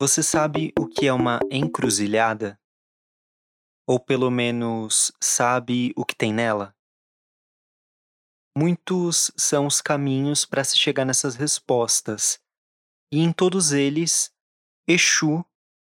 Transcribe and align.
Você 0.00 0.22
sabe 0.22 0.72
o 0.78 0.86
que 0.86 1.08
é 1.08 1.12
uma 1.12 1.40
encruzilhada? 1.50 2.56
Ou 3.84 3.98
pelo 3.98 4.30
menos 4.30 5.10
sabe 5.20 5.92
o 5.96 6.04
que 6.04 6.14
tem 6.14 6.32
nela? 6.32 6.72
Muitos 8.56 9.32
são 9.36 9.66
os 9.66 9.80
caminhos 9.80 10.44
para 10.44 10.62
se 10.62 10.78
chegar 10.78 11.04
nessas 11.04 11.34
respostas, 11.34 12.40
e 13.12 13.18
em 13.18 13.32
todos 13.32 13.72
eles, 13.72 14.32
Exu 14.86 15.44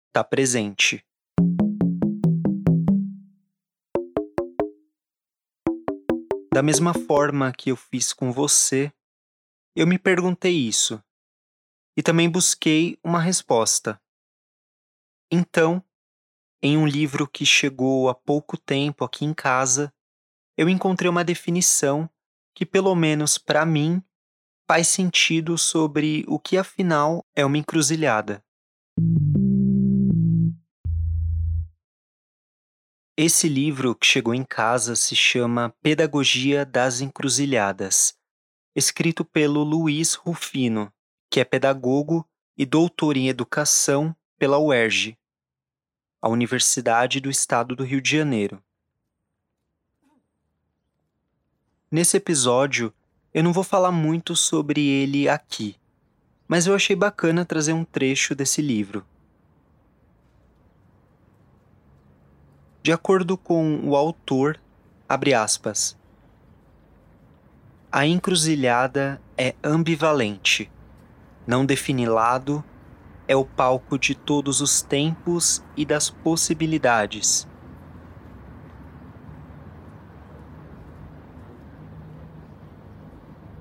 está 0.09 0.21
presente. 0.21 1.05
Da 6.53 6.61
mesma 6.61 6.93
forma 6.93 7.53
que 7.53 7.71
eu 7.71 7.77
fiz 7.77 8.11
com 8.11 8.33
você, 8.33 8.91
eu 9.73 9.87
me 9.87 9.97
perguntei 9.97 10.67
isso 10.67 11.01
e 11.95 12.01
também 12.01 12.29
busquei 12.29 12.97
uma 13.03 13.21
resposta. 13.21 14.02
Então, 15.35 15.83
em 16.61 16.77
um 16.77 16.85
livro 16.85 17.27
que 17.27 17.43
chegou 17.43 18.07
há 18.07 18.13
pouco 18.13 18.55
tempo 18.55 19.03
aqui 19.03 19.25
em 19.25 19.33
casa, 19.33 19.91
eu 20.55 20.69
encontrei 20.69 21.09
uma 21.09 21.23
definição 21.23 22.07
que, 22.53 22.63
pelo 22.63 22.93
menos 22.93 23.39
para 23.39 23.65
mim, 23.65 23.99
faz 24.67 24.89
sentido 24.89 25.57
sobre 25.57 26.23
o 26.27 26.37
que 26.37 26.55
afinal 26.55 27.25
é 27.35 27.43
uma 27.43 27.57
encruzilhada. 27.57 28.45
Esse 33.17 33.49
livro 33.49 33.95
que 33.95 34.05
chegou 34.05 34.35
em 34.35 34.43
casa 34.43 34.95
se 34.95 35.15
chama 35.15 35.73
Pedagogia 35.81 36.63
das 36.63 37.01
Encruzilhadas, 37.01 38.13
escrito 38.75 39.25
pelo 39.25 39.63
Luiz 39.63 40.13
Rufino, 40.13 40.93
que 41.31 41.39
é 41.39 41.43
pedagogo 41.43 42.23
e 42.55 42.67
doutor 42.67 43.17
em 43.17 43.29
educação 43.29 44.15
pela 44.37 44.59
UERJ, 44.59 45.17
a 46.23 46.29
Universidade 46.29 47.19
do 47.19 47.29
Estado 47.29 47.75
do 47.75 47.83
Rio 47.83 47.99
de 47.99 48.09
Janeiro. 48.09 48.63
Nesse 51.91 52.15
episódio, 52.15 52.93
eu 53.33 53.43
não 53.43 53.51
vou 53.51 53.61
falar 53.61 53.91
muito 53.91 54.33
sobre 54.33 54.79
ele 54.87 55.27
aqui, 55.27 55.75
mas 56.47 56.65
eu 56.65 56.73
achei 56.73 56.95
bacana 56.95 57.43
trazer 57.43 57.73
um 57.73 57.83
trecho 57.83 58.33
desse 58.33 58.61
livro. 58.61 59.05
De 62.81 62.93
acordo 62.93 63.37
com 63.37 63.81
o 63.83 63.93
autor, 63.93 64.57
abre 65.09 65.33
aspas, 65.33 65.97
a 67.91 68.07
encruzilhada 68.07 69.21
é 69.37 69.55
ambivalente 69.61 70.71
não 71.45 71.65
define 71.65 72.05
lado, 72.05 72.63
é 73.27 73.35
o 73.35 73.45
palco 73.45 73.97
de 73.97 74.15
todos 74.15 74.61
os 74.61 74.81
tempos 74.81 75.63
e 75.77 75.85
das 75.85 76.09
possibilidades. 76.09 77.47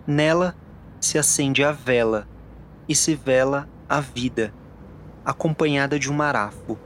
Nela 0.07 0.57
se 1.01 1.19
acende 1.19 1.63
a 1.63 1.71
vela 1.71 2.29
e 2.89 2.95
se 2.95 3.15
vela 3.15 3.69
a 3.89 4.01
vida, 4.01 4.53
acompanhada 5.25 5.99
de 5.99 6.11
um 6.11 6.15
marafo. 6.15 6.77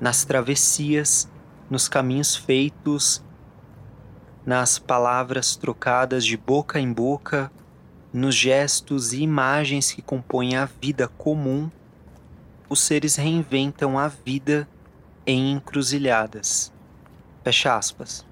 Nas 0.00 0.24
travessias, 0.24 1.28
nos 1.68 1.88
caminhos 1.88 2.36
feitos 2.36 3.25
nas 4.46 4.78
palavras 4.78 5.56
trocadas 5.56 6.24
de 6.24 6.36
boca 6.36 6.78
em 6.78 6.92
boca, 6.92 7.50
nos 8.12 8.36
gestos 8.36 9.12
e 9.12 9.20
imagens 9.20 9.90
que 9.90 10.00
compõem 10.00 10.54
a 10.54 10.66
vida 10.80 11.08
comum, 11.08 11.68
os 12.68 12.80
seres 12.80 13.16
reinventam 13.16 13.98
a 13.98 14.06
vida 14.06 14.68
em 15.26 15.50
encruzilhadas. 15.50 16.72
Fecha 17.42 17.76
aspas. 17.76 18.24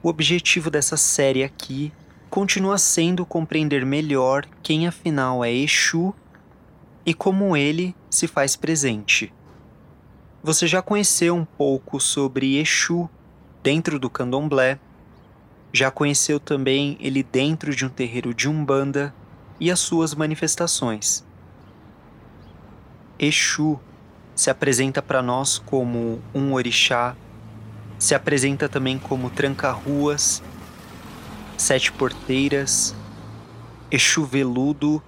O 0.00 0.08
objetivo 0.08 0.70
dessa 0.70 0.96
série 0.96 1.42
aqui 1.42 1.92
continua 2.30 2.78
sendo 2.78 3.26
compreender 3.26 3.84
melhor 3.84 4.46
quem 4.62 4.86
afinal 4.86 5.44
é 5.44 5.52
Exu 5.52 6.14
e 7.04 7.12
como 7.12 7.56
ele 7.56 7.96
se 8.08 8.28
faz 8.28 8.54
presente. 8.54 9.33
Você 10.44 10.66
já 10.66 10.82
conheceu 10.82 11.34
um 11.34 11.42
pouco 11.46 11.98
sobre 11.98 12.58
Exu 12.58 13.08
dentro 13.62 13.98
do 13.98 14.10
candomblé, 14.10 14.78
já 15.72 15.90
conheceu 15.90 16.38
também 16.38 16.98
ele 17.00 17.22
dentro 17.22 17.74
de 17.74 17.86
um 17.86 17.88
terreiro 17.88 18.34
de 18.34 18.46
Umbanda 18.46 19.14
e 19.58 19.70
as 19.70 19.80
suas 19.80 20.14
manifestações. 20.14 21.24
Exu 23.18 23.80
se 24.36 24.50
apresenta 24.50 25.00
para 25.00 25.22
nós 25.22 25.56
como 25.56 26.20
um 26.34 26.52
orixá, 26.52 27.16
se 27.98 28.14
apresenta 28.14 28.68
também 28.68 28.98
como 28.98 29.30
tranca-ruas, 29.30 30.42
sete 31.56 31.90
porteiras, 31.90 32.94
Exu 33.90 34.26
veludo, 34.26 35.02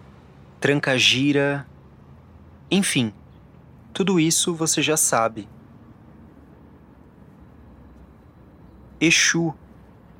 tranca-gira, 0.58 1.66
enfim 2.70 3.12
tudo 3.96 4.20
isso 4.20 4.54
você 4.54 4.82
já 4.82 4.94
sabe. 4.94 5.48
Exu 9.00 9.54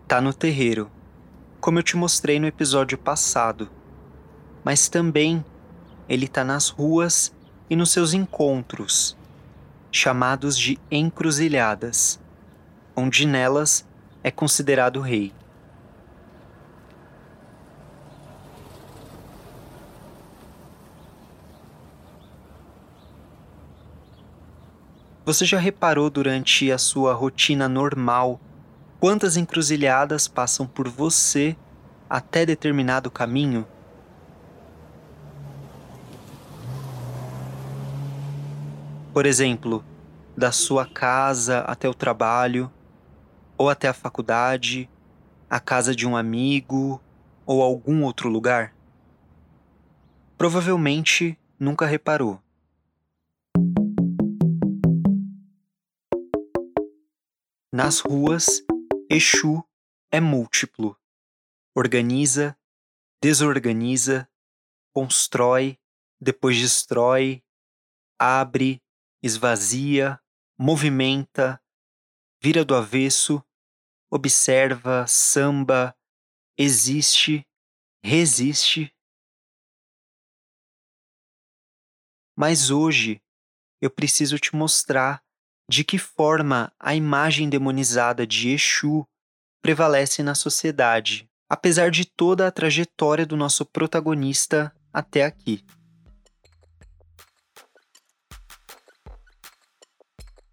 tá 0.08 0.18
no 0.18 0.32
terreiro, 0.32 0.90
como 1.60 1.78
eu 1.78 1.82
te 1.82 1.94
mostrei 1.94 2.40
no 2.40 2.46
episódio 2.46 2.96
passado, 2.96 3.68
mas 4.64 4.88
também 4.88 5.44
ele 6.08 6.26
tá 6.26 6.42
nas 6.42 6.70
ruas 6.70 7.34
e 7.68 7.76
nos 7.76 7.90
seus 7.90 8.14
encontros, 8.14 9.14
chamados 9.92 10.56
de 10.56 10.78
encruzilhadas, 10.90 12.18
onde 12.96 13.26
nelas 13.26 13.86
é 14.24 14.30
considerado 14.30 15.02
rei. 15.02 15.34
Você 25.26 25.44
já 25.44 25.58
reparou 25.58 26.08
durante 26.08 26.70
a 26.70 26.78
sua 26.78 27.12
rotina 27.12 27.68
normal 27.68 28.38
quantas 29.00 29.36
encruzilhadas 29.36 30.28
passam 30.28 30.68
por 30.68 30.88
você 30.88 31.56
até 32.08 32.46
determinado 32.46 33.10
caminho? 33.10 33.66
Por 39.12 39.26
exemplo, 39.26 39.84
da 40.36 40.52
sua 40.52 40.86
casa 40.86 41.62
até 41.62 41.88
o 41.88 41.94
trabalho, 41.94 42.70
ou 43.58 43.68
até 43.68 43.88
a 43.88 43.92
faculdade, 43.92 44.88
a 45.50 45.58
casa 45.58 45.92
de 45.92 46.06
um 46.06 46.16
amigo 46.16 47.02
ou 47.44 47.64
algum 47.64 48.04
outro 48.04 48.28
lugar? 48.28 48.72
Provavelmente 50.38 51.36
nunca 51.58 51.84
reparou. 51.84 52.45
Nas 57.76 58.00
ruas, 58.00 58.64
Exu 59.10 59.62
é 60.10 60.18
múltiplo. 60.18 60.98
Organiza, 61.76 62.58
desorganiza, 63.22 64.26
constrói, 64.94 65.78
depois 66.18 66.58
destrói, 66.58 67.44
abre, 68.18 68.82
esvazia, 69.22 70.18
movimenta, 70.58 71.62
vira 72.42 72.64
do 72.64 72.74
avesso, 72.74 73.44
observa, 74.10 75.06
samba, 75.06 75.94
existe, 76.56 77.46
resiste. 78.02 78.90
Mas 82.34 82.70
hoje 82.70 83.22
eu 83.82 83.90
preciso 83.90 84.38
te 84.38 84.56
mostrar 84.56 85.25
de 85.68 85.82
que 85.82 85.98
forma 85.98 86.72
a 86.78 86.94
imagem 86.94 87.48
demonizada 87.48 88.26
de 88.26 88.50
Exu 88.50 89.06
prevalece 89.60 90.22
na 90.22 90.34
sociedade, 90.34 91.28
apesar 91.48 91.90
de 91.90 92.04
toda 92.04 92.46
a 92.46 92.52
trajetória 92.52 93.26
do 93.26 93.36
nosso 93.36 93.64
protagonista 93.64 94.72
até 94.92 95.24
aqui. 95.24 95.64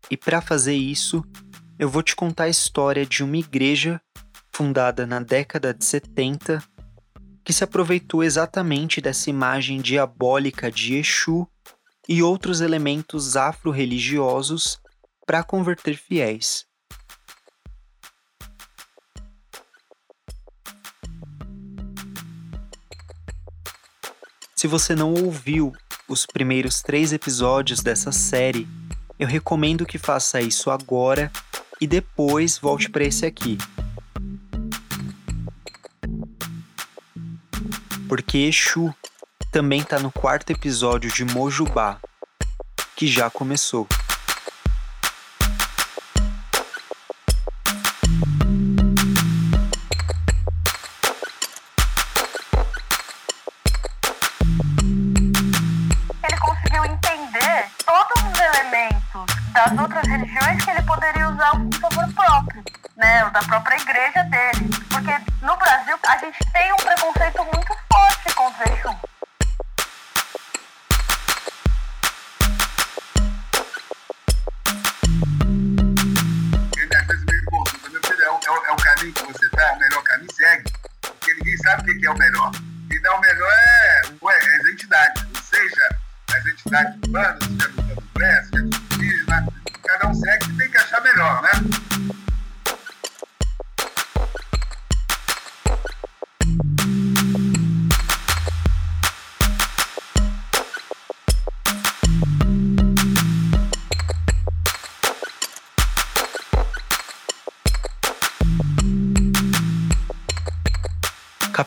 E 0.09 0.17
para 0.17 0.41
fazer 0.41 0.75
isso, 0.75 1.23
eu 1.77 1.89
vou 1.89 2.03
te 2.03 2.15
contar 2.15 2.45
a 2.45 2.49
história 2.49 3.05
de 3.05 3.23
uma 3.23 3.37
igreja 3.37 4.01
fundada 4.51 5.07
na 5.07 5.19
década 5.19 5.73
de 5.73 5.83
70 5.85 6.63
que 7.43 7.51
se 7.51 7.63
aproveitou 7.63 8.23
exatamente 8.23 9.01
dessa 9.01 9.29
imagem 9.29 9.81
diabólica 9.81 10.71
de 10.71 10.95
Exu 10.95 11.47
e 12.07 12.21
outros 12.21 12.61
elementos 12.61 13.35
afro-religiosos 13.35 14.82
para 15.25 15.43
converter 15.43 15.95
fiéis. 15.95 16.65
Se 24.55 24.67
você 24.67 24.95
não 24.95 25.13
ouviu 25.13 25.73
os 26.07 26.25
primeiros 26.25 26.81
três 26.81 27.11
episódios 27.11 27.81
dessa 27.81 28.11
série, 28.11 28.67
eu 29.19 29.27
recomendo 29.27 29.85
que 29.85 29.97
faça 29.97 30.39
isso 30.39 30.71
agora 30.71 31.31
e 31.81 31.87
depois 31.87 32.57
volte 32.57 32.89
para 32.89 33.03
esse 33.03 33.25
aqui. 33.25 33.57
Porque 38.07 38.37
Exu 38.37 38.93
também 39.51 39.81
está 39.81 39.99
no 39.99 40.11
quarto 40.11 40.51
episódio 40.51 41.11
de 41.11 41.25
Mojubá, 41.25 41.99
que 42.95 43.07
já 43.07 43.29
começou. 43.29 43.87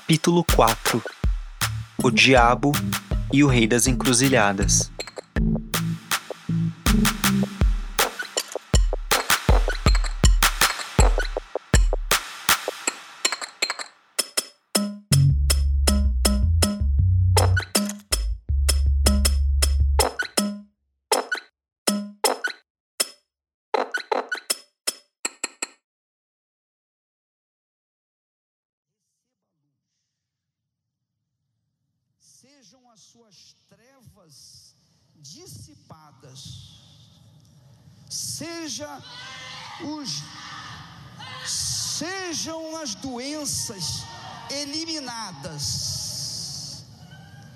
Capítulo 0.07 0.45
4 0.55 1.03
O 2.01 2.13
Diabo 2.13 2.71
e 3.33 3.43
o 3.43 3.49
Rei 3.49 3.67
das 3.67 3.89
Encruzilhadas 3.89 4.93
suas 33.17 33.57
trevas 33.67 34.75
dissipadas, 35.15 36.39
seja 38.11 39.03
os 39.83 40.23
sejam 41.49 42.77
as 42.77 42.95
doenças 42.95 44.03
eliminadas. 44.51 45.65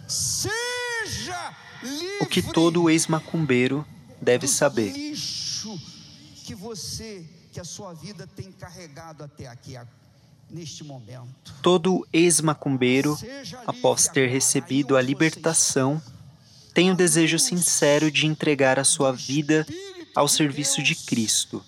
Seja 0.09 1.55
livre 1.83 2.19
o 2.23 2.27
que 2.27 2.43
todo 2.43 2.89
ex-macumbeiro 2.89 3.87
deve 4.21 4.49
saber. 4.49 4.93
Lixo 4.93 5.79
que 6.47 6.55
você, 6.55 7.29
que 7.53 7.61
a 7.61 7.65
sua 7.65 7.93
vida 7.93 8.27
tem 8.27 8.51
carregado 8.51 9.23
até 9.23 9.47
aqui 9.47 9.77
agora. 9.77 10.00
Todo 11.63 12.07
ex-macumbeiro, 12.13 13.17
após 13.67 14.09
ter 14.09 14.29
recebido 14.29 14.97
a 14.97 15.03
libertação, 15.03 16.03
tem 16.75 16.91
o 16.91 16.97
desejo 16.97 17.39
sincero 17.39 18.11
de 18.11 18.27
entregar 18.27 18.79
a 18.79 18.85
sua 18.85 19.13
vida 19.13 19.67
ao 20.15 20.29
serviço 20.29 20.83
de 20.83 20.95
Cristo. 20.95 21.65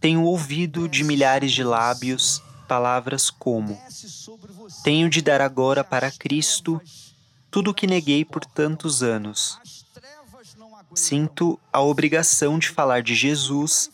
Tenho 0.00 0.24
ouvido 0.24 0.88
de 0.88 1.04
milhares 1.04 1.52
de 1.52 1.62
lábios 1.62 2.42
palavras 2.68 3.30
como: 3.30 3.80
Tenho 4.82 5.08
de 5.08 5.22
dar 5.22 5.40
agora 5.40 5.84
para 5.84 6.10
Cristo 6.10 6.80
tudo 7.50 7.70
o 7.70 7.74
que 7.74 7.86
neguei 7.86 8.24
por 8.24 8.44
tantos 8.44 9.02
anos. 9.02 9.58
Sinto 10.94 11.58
a 11.72 11.80
obrigação 11.80 12.58
de 12.58 12.68
falar 12.68 13.02
de 13.02 13.14
Jesus 13.14 13.90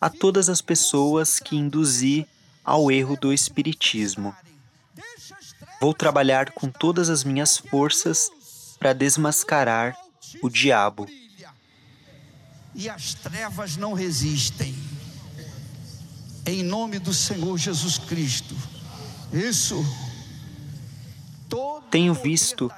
a 0.00 0.08
todas 0.08 0.48
as 0.48 0.60
pessoas 0.60 1.38
que 1.38 1.56
induzi 1.56 2.26
ao 2.64 2.90
erro 2.90 3.16
do 3.16 3.32
Espiritismo. 3.32 4.34
Vou 5.80 5.92
trabalhar 5.92 6.52
com 6.52 6.68
todas 6.68 7.10
as 7.10 7.22
minhas 7.24 7.58
forças 7.58 8.30
para 8.78 8.92
desmascarar 8.92 9.96
o 10.42 10.48
diabo. 10.48 11.06
E 12.74 12.88
as 12.88 13.14
trevas 13.14 13.76
não 13.76 13.92
resistem. 13.92 14.74
Em 16.46 16.62
nome 16.62 16.98
do 16.98 17.12
Senhor 17.12 17.56
Jesus 17.58 17.98
Cristo. 17.98 18.56
Isso. 19.32 19.84
Tenho 21.90 22.12
visto, 22.14 22.70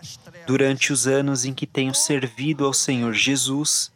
durante 0.46 0.92
os 0.92 1.06
anos 1.06 1.44
em 1.44 1.54
que 1.54 1.66
tenho 1.66 1.94
servido 1.94 2.66
ao 2.66 2.74
Senhor 2.74 3.14
Jesus, 3.14 3.90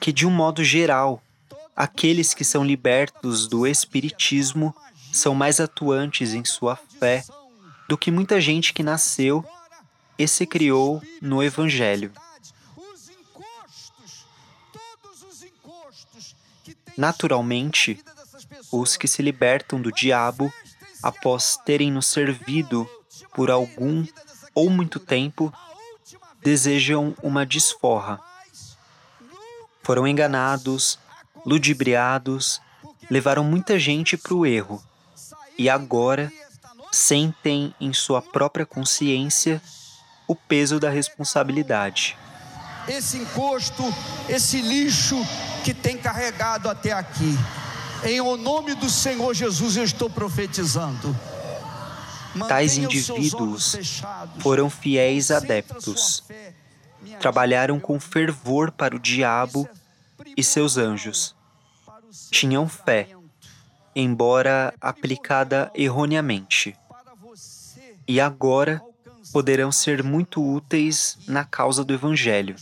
que, 0.00 0.12
de 0.12 0.26
um 0.26 0.30
modo 0.30 0.62
geral, 0.62 1.22
aqueles 1.76 2.34
que 2.34 2.44
são 2.44 2.64
libertos 2.64 3.46
do 3.48 3.66
Espiritismo 3.66 4.74
são 5.12 5.34
mais 5.34 5.60
atuantes 5.60 6.34
em 6.34 6.44
sua 6.44 6.76
fé 6.76 7.24
do 7.88 7.98
que 7.98 8.10
muita 8.10 8.40
gente 8.40 8.72
que 8.72 8.82
nasceu 8.82 9.44
e 10.18 10.26
se 10.26 10.46
criou 10.46 11.02
no 11.20 11.42
Evangelho. 11.42 12.12
Naturalmente, 16.96 18.02
os 18.70 18.96
que 18.96 19.08
se 19.08 19.22
libertam 19.22 19.80
do 19.80 19.90
diabo 19.90 20.52
após 21.02 21.58
terem 21.64 21.90
nos 21.90 22.06
servido 22.06 22.88
por 23.34 23.50
algum 23.50 24.06
ou 24.54 24.70
muito 24.70 25.00
tempo 25.00 25.52
desejam 26.42 27.14
uma 27.22 27.46
desforra. 27.46 28.20
Foram 29.82 30.06
enganados, 30.06 30.98
ludibriados, 31.44 32.60
levaram 33.10 33.44
muita 33.44 33.78
gente 33.78 34.16
para 34.16 34.34
o 34.34 34.46
erro 34.46 34.82
e 35.58 35.68
agora 35.68 36.32
sentem 36.90 37.74
em 37.80 37.92
sua 37.92 38.20
própria 38.20 38.66
consciência 38.66 39.60
o 40.26 40.34
peso 40.34 40.78
da 40.78 40.90
responsabilidade. 40.90 42.16
Esse 42.88 43.18
encosto, 43.18 43.82
esse 44.28 44.60
lixo 44.60 45.16
que 45.64 45.72
tem 45.72 45.96
carregado 45.96 46.68
até 46.68 46.92
aqui. 46.92 47.36
Em 48.04 48.20
o 48.20 48.36
nome 48.36 48.74
do 48.74 48.90
Senhor 48.90 49.32
Jesus 49.34 49.76
eu 49.76 49.84
estou 49.84 50.10
profetizando. 50.10 51.16
Tais 52.48 52.76
indivíduos 52.76 54.02
foram 54.40 54.68
fiéis 54.68 55.30
adeptos. 55.30 56.24
Trabalharam 57.20 57.78
com 57.78 58.00
fervor 58.00 58.72
para 58.72 58.96
o 58.96 58.98
diabo 58.98 59.68
e 60.36 60.42
seus 60.42 60.76
anjos. 60.76 61.34
Tinham 62.30 62.68
fé 62.68 63.08
embora 63.94 64.74
aplicada 64.80 65.70
erroneamente. 65.74 66.74
E 68.08 68.20
agora 68.20 68.82
poderão 69.32 69.70
ser 69.70 70.02
muito 70.02 70.42
úteis 70.42 71.18
na 71.26 71.44
causa 71.44 71.84
do 71.84 71.94
Evangelho. 71.94 72.56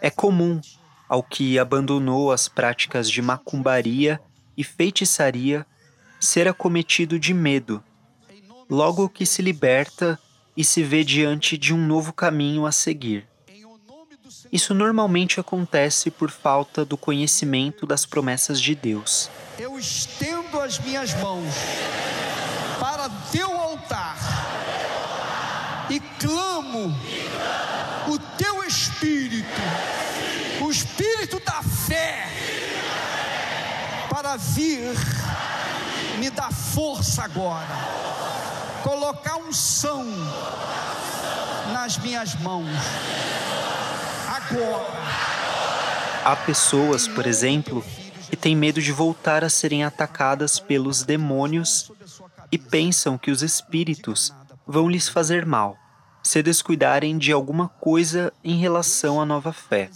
É 0.00 0.10
comum 0.10 0.60
ao 1.08 1.22
que 1.22 1.58
abandonou 1.58 2.32
as 2.32 2.48
práticas 2.48 3.10
de 3.10 3.20
macumbaria 3.20 4.20
e 4.56 4.64
feitiçaria 4.64 5.66
ser 6.20 6.48
acometido 6.48 7.18
de 7.18 7.34
medo, 7.34 7.82
logo 8.70 9.08
que 9.08 9.26
se 9.26 9.42
liberta 9.42 10.18
e 10.56 10.64
se 10.64 10.82
vê 10.82 11.04
diante 11.04 11.58
de 11.58 11.74
um 11.74 11.86
novo 11.86 12.12
caminho 12.12 12.64
a 12.64 12.72
seguir. 12.72 13.26
Isso 14.52 14.74
normalmente 14.74 15.40
acontece 15.40 16.10
por 16.10 16.30
falta 16.30 16.84
do 16.84 16.96
conhecimento 16.96 17.86
das 17.86 18.06
promessas 18.06 18.60
de 18.60 18.74
Deus. 18.74 19.30
Eu 19.58 19.78
estendo 19.78 20.60
as 20.60 20.78
minhas 20.78 21.14
mãos 21.14 21.54
para 22.78 23.08
teu 23.30 23.52
altar 23.52 24.16
e 25.90 26.00
clamo 26.18 26.94
o 28.08 28.18
teu 28.36 28.64
espírito, 28.64 29.60
o 30.60 30.70
espírito 30.70 31.40
da 31.40 31.62
fé, 31.62 32.28
para 34.10 34.36
vir 34.36 34.94
me 36.18 36.30
dar 36.30 36.52
força 36.52 37.24
agora, 37.24 37.66
colocar 38.82 39.36
unção 39.36 40.06
nas 41.72 41.98
minhas 41.98 42.34
mãos, 42.36 42.68
Há 46.24 46.36
pessoas, 46.36 47.06
por 47.08 47.26
exemplo, 47.26 47.84
que 48.30 48.36
têm 48.36 48.56
medo 48.56 48.80
de 48.80 48.92
voltar 48.92 49.44
a 49.44 49.48
serem 49.48 49.84
atacadas 49.84 50.58
pelos 50.58 51.02
demônios 51.02 51.90
e 52.50 52.58
pensam 52.58 53.18
que 53.18 53.30
os 53.30 53.42
espíritos 53.42 54.32
vão 54.66 54.88
lhes 54.88 55.08
fazer 55.08 55.44
mal 55.44 55.78
se 56.24 56.42
descuidarem 56.42 57.18
de 57.18 57.30
alguma 57.30 57.68
coisa 57.68 58.32
em 58.42 58.56
relação 58.56 59.20
à 59.20 59.26
nova 59.26 59.52
fé. 59.52 59.90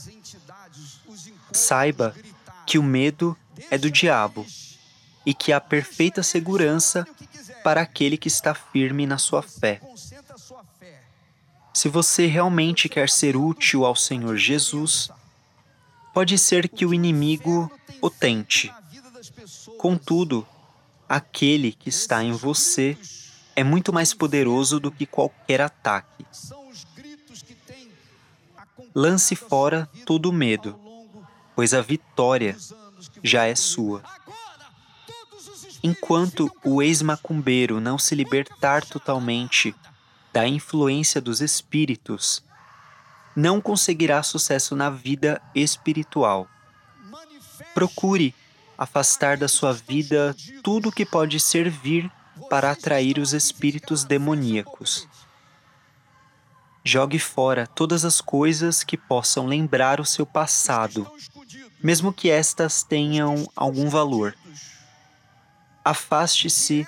Saiba 1.51 2.15
que 2.67 2.79
o 2.79 2.83
medo 2.83 3.35
é 3.71 3.79
do 3.79 3.91
diabo 3.91 4.47
e 5.25 5.33
que 5.33 5.53
há 5.53 5.61
perfeita 5.61 6.23
segurança 6.23 7.07
para 7.65 7.81
aquele 7.81 8.19
que 8.19 8.29
está 8.29 8.55
firme 8.55 9.07
na 9.07 9.17
sua 9.17 9.43
fé. 9.43 9.81
Se 11.79 11.89
você 11.89 12.27
realmente 12.27 12.89
quer 12.89 13.09
ser 13.09 13.37
útil 13.37 13.85
ao 13.85 13.95
Senhor 13.95 14.37
Jesus, 14.37 15.11
pode 16.13 16.37
ser 16.37 16.69
que 16.69 16.85
o 16.85 16.93
inimigo 16.93 17.71
o 18.03 18.11
tente. 18.11 18.75
Contudo, 19.79 20.45
aquele 21.09 21.71
que 21.71 21.89
está 21.89 22.21
em 22.21 22.33
você 22.33 22.99
é 23.55 23.63
muito 23.63 23.93
mais 23.93 24.13
poderoso 24.13 24.81
do 24.81 24.91
que 24.91 25.07
qualquer 25.07 25.61
ataque. 25.61 26.27
Lance 28.93 29.37
fora 29.37 29.89
todo 30.05 30.33
medo, 30.33 30.77
pois 31.55 31.73
a 31.73 31.81
vitória 31.81 32.57
já 33.23 33.45
é 33.45 33.55
sua. 33.55 34.03
Enquanto 35.81 36.51
o 36.65 36.83
ex-macumbeiro 36.83 37.81
não 37.81 37.97
se 38.01 38.17
libertar 38.17 38.85
totalmente 38.85 39.73
da 40.33 40.47
influência 40.47 41.21
dos 41.21 41.41
espíritos, 41.41 42.43
não 43.35 43.61
conseguirá 43.61 44.23
sucesso 44.23 44.75
na 44.75 44.91
vida 44.91 45.41
espiritual. 45.55 46.49
Procure 47.75 48.35
afastar 48.77 49.37
da 49.37 49.49
sua 49.49 49.73
vida 49.73 50.35
tudo 50.63 50.93
que 50.93 51.07
pode 51.07 51.39
servir 51.39 52.11
para 52.51 52.71
atrair 52.71 53.19
os 53.19 53.33
espíritos 53.33 54.05
demoníacos. 54.05 55.09
Jogue 56.85 57.19
fora 57.19 57.67
todas 57.67 58.05
as 58.05 58.21
coisas 58.21 58.83
que 58.83 58.97
possam 58.97 59.47
lembrar 59.47 60.01
o 60.01 60.05
seu 60.05 60.25
passado, 60.25 61.11
mesmo 61.83 62.13
que 62.13 62.31
estas 62.31 62.83
tenham 62.83 63.49
algum 63.55 63.89
valor. 63.89 64.35
Afaste-se 65.85 66.87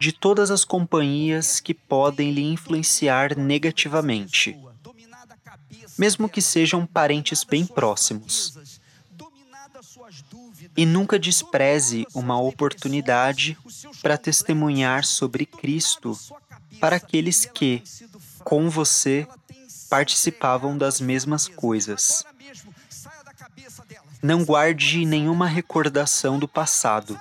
de 0.00 0.12
todas 0.12 0.50
as 0.50 0.64
companhias 0.64 1.60
que 1.60 1.74
podem 1.74 2.32
lhe 2.32 2.42
influenciar 2.42 3.36
negativamente, 3.36 4.58
mesmo 5.98 6.26
que 6.28 6.40
sejam 6.40 6.86
parentes 6.86 7.44
bem 7.44 7.66
próximos 7.66 8.80
e 10.76 10.86
nunca 10.86 11.18
despreze 11.18 12.06
uma 12.14 12.40
oportunidade 12.40 13.58
para 14.00 14.16
testemunhar 14.16 15.04
sobre 15.04 15.44
Cristo 15.44 16.18
para 16.80 16.96
aqueles 16.96 17.44
que, 17.44 17.82
com 18.42 18.70
você, 18.70 19.26
participavam 19.90 20.78
das 20.78 21.00
mesmas 21.00 21.46
coisas. 21.46 22.24
Não 24.22 24.44
guarde 24.44 25.04
nenhuma 25.04 25.46
recordação 25.46 26.38
do 26.38 26.48
passado. 26.48 27.20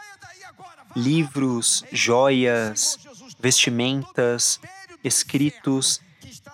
Livros, 0.95 1.83
joias, 1.91 2.97
vestimentas, 3.39 4.59
escritos, 5.03 6.01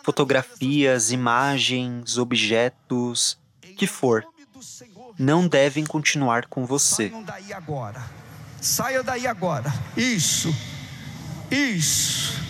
fotografias, 0.04 1.12
imagens, 1.12 2.18
objetos, 2.18 3.38
que 3.78 3.88
for 3.88 4.26
não 5.18 5.48
devem 5.48 5.86
continuar 5.86 6.48
com 6.48 6.66
você. 6.66 7.10
Saiam 7.10 7.24
daí 7.24 7.54
agora. 7.54 8.04
Saia 8.62 9.04
daí 9.04 9.28
agora. 9.28 9.74
Isso. 9.96 10.54
Isso. 11.50 12.42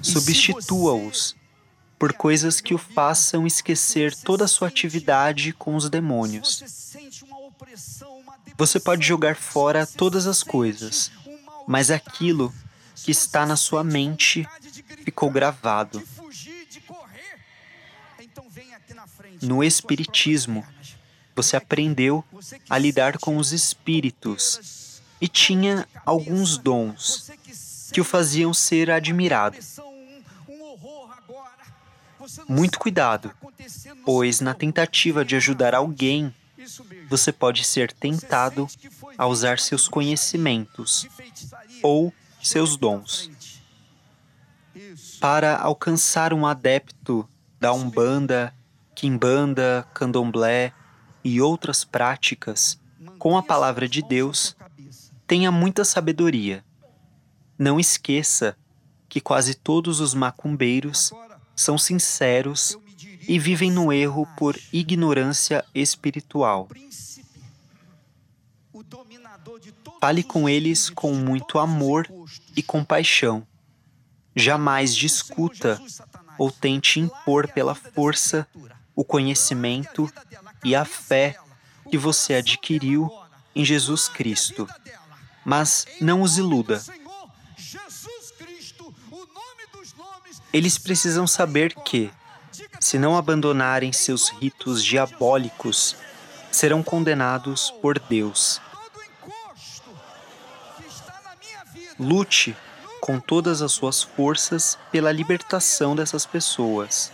Substitua-os 0.00 1.36
por 1.98 2.12
coisas 2.12 2.60
que 2.60 2.74
o 2.74 2.78
façam 2.78 3.46
esquecer 3.46 4.14
toda 4.14 4.44
a 4.44 4.48
sua 4.48 4.68
atividade 4.68 5.52
com 5.52 5.74
os 5.74 5.88
demônios. 5.88 6.62
Você 8.56 8.78
pode 8.80 9.06
jogar 9.06 9.36
fora 9.36 9.86
todas 9.86 10.26
as 10.26 10.42
coisas, 10.42 11.10
mas 11.66 11.90
aquilo 11.90 12.54
que 12.94 13.10
está 13.10 13.44
na 13.44 13.56
sua 13.56 13.82
mente 13.82 14.46
ficou 15.04 15.30
gravado. 15.30 16.02
No 19.42 19.62
Espiritismo, 19.62 20.64
você 21.34 21.56
aprendeu 21.56 22.24
a 22.70 22.78
lidar 22.78 23.18
com 23.18 23.36
os 23.36 23.52
espíritos 23.52 25.02
e 25.20 25.28
tinha 25.28 25.88
alguns 26.04 26.56
dons 26.56 27.30
que 27.92 28.00
o 28.00 28.04
faziam 28.04 28.54
ser 28.54 28.90
admirado. 28.90 29.56
Muito 32.48 32.78
cuidado, 32.78 33.32
pois 34.04 34.40
na 34.40 34.54
tentativa 34.54 35.24
de 35.24 35.36
ajudar 35.36 35.74
alguém, 35.74 36.34
você 37.08 37.32
pode 37.32 37.64
ser 37.64 37.92
tentado 37.92 38.66
a 39.16 39.26
usar 39.26 39.58
seus 39.58 39.88
conhecimentos 39.88 41.06
ou 41.82 42.12
seus 42.42 42.76
dons. 42.76 43.30
Para 45.20 45.56
alcançar 45.56 46.32
um 46.32 46.46
adepto 46.46 47.28
da 47.60 47.72
Umbanda, 47.72 48.54
Quimbanda, 48.94 49.86
Candomblé 49.94 50.72
e 51.22 51.40
outras 51.40 51.84
práticas 51.84 52.78
com 53.18 53.36
a 53.36 53.42
palavra 53.42 53.88
de 53.88 54.02
Deus, 54.02 54.54
tenha 55.26 55.50
muita 55.50 55.84
sabedoria. 55.84 56.64
Não 57.58 57.80
esqueça 57.80 58.56
que 59.08 59.20
quase 59.20 59.54
todos 59.54 60.00
os 60.00 60.12
macumbeiros 60.12 61.12
são 61.56 61.78
sinceros 61.78 62.76
e 63.26 63.38
vivem 63.38 63.70
no 63.70 63.92
erro 63.92 64.26
por 64.36 64.58
ignorância 64.72 65.64
espiritual. 65.74 66.68
Fale 70.00 70.22
com 70.22 70.48
eles 70.48 70.90
com 70.90 71.14
muito 71.14 71.58
amor 71.58 72.08
e 72.56 72.62
compaixão. 72.62 73.46
Jamais 74.36 74.94
discuta 74.94 75.80
ou 76.38 76.50
tente 76.50 77.00
impor 77.00 77.48
pela 77.48 77.74
força 77.74 78.46
o 78.94 79.04
conhecimento 79.04 80.10
e 80.62 80.74
a 80.74 80.84
fé 80.84 81.36
que 81.90 81.98
você 81.98 82.34
adquiriu 82.34 83.10
em 83.54 83.64
Jesus 83.64 84.08
Cristo. 84.08 84.68
Mas 85.44 85.86
não 86.00 86.22
os 86.22 86.38
iluda. 86.38 86.82
Eles 90.52 90.78
precisam 90.78 91.26
saber 91.26 91.74
que, 91.74 92.10
se 92.84 92.98
não 92.98 93.16
abandonarem 93.16 93.94
seus 93.94 94.28
ritos 94.28 94.84
diabólicos, 94.84 95.96
serão 96.52 96.82
condenados 96.82 97.70
por 97.80 97.98
Deus. 97.98 98.60
Lute 101.98 102.54
com 103.00 103.18
todas 103.18 103.62
as 103.62 103.72
suas 103.72 104.02
forças 104.02 104.76
pela 104.92 105.10
libertação 105.10 105.96
dessas 105.96 106.26
pessoas. 106.26 107.10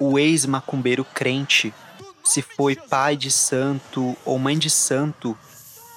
o 0.00 0.16
ex-macumbeiro 0.16 1.04
crente, 1.04 1.74
se 2.22 2.40
foi 2.40 2.76
pai 2.76 3.16
de 3.16 3.32
santo 3.32 4.16
ou 4.24 4.38
mãe 4.38 4.56
de 4.56 4.70
santo, 4.70 5.36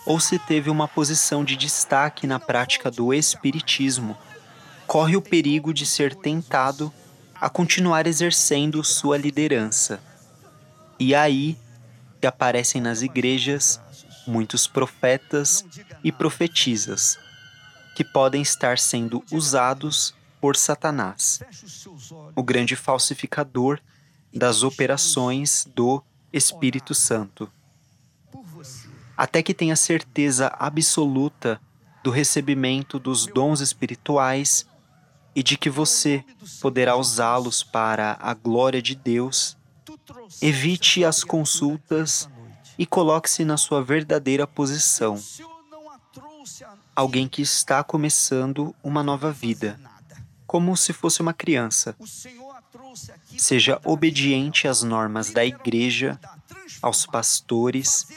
ou 0.07 0.19
se 0.19 0.39
teve 0.39 0.71
uma 0.71 0.87
posição 0.87 1.43
de 1.43 1.55
destaque 1.55 2.25
na 2.25 2.39
prática 2.39 2.89
do 2.89 3.13
espiritismo, 3.13 4.17
corre 4.91 5.15
o 5.15 5.21
perigo 5.21 5.73
de 5.73 5.85
ser 5.85 6.13
tentado 6.13 6.91
a 7.33 7.49
continuar 7.49 8.05
exercendo 8.05 8.83
sua 8.83 9.17
liderança. 9.17 10.03
E 10.99 11.15
aí 11.15 11.57
que 12.19 12.27
aparecem 12.27 12.81
nas 12.81 13.01
igrejas 13.01 13.79
muitos 14.27 14.67
profetas 14.67 15.63
e 16.03 16.11
profetisas 16.11 17.17
que 17.95 18.03
podem 18.03 18.41
estar 18.41 18.77
sendo 18.77 19.23
usados 19.31 20.13
por 20.41 20.57
Satanás, 20.57 21.41
o 22.35 22.43
grande 22.43 22.75
falsificador 22.75 23.79
das 24.33 24.61
operações 24.61 25.65
do 25.73 26.03
Espírito 26.33 26.93
Santo. 26.93 27.49
Até 29.15 29.41
que 29.41 29.53
tenha 29.53 29.77
certeza 29.77 30.47
absoluta 30.59 31.61
do 32.03 32.11
recebimento 32.11 32.99
dos 32.99 33.25
dons 33.25 33.61
espirituais 33.61 34.69
e 35.35 35.41
de 35.41 35.57
que 35.57 35.69
você 35.69 36.23
poderá 36.61 36.95
usá-los 36.95 37.63
para 37.63 38.17
a 38.19 38.33
glória 38.33 38.81
de 38.81 38.95
Deus, 38.95 39.57
evite 40.41 41.05
as 41.05 41.23
consultas 41.23 42.29
e 42.77 42.85
coloque-se 42.85 43.45
na 43.45 43.57
sua 43.57 43.83
verdadeira 43.83 44.45
posição. 44.45 45.21
Alguém 46.95 47.27
que 47.27 47.41
está 47.41 47.83
começando 47.83 48.75
uma 48.83 49.01
nova 49.03 49.31
vida, 49.31 49.79
como 50.45 50.75
se 50.75 50.91
fosse 50.91 51.21
uma 51.21 51.33
criança. 51.33 51.95
Seja 53.37 53.79
obediente 53.85 54.67
às 54.67 54.83
normas 54.83 55.31
da 55.31 55.45
igreja, 55.45 56.19
aos 56.81 57.05
pastores 57.05 58.07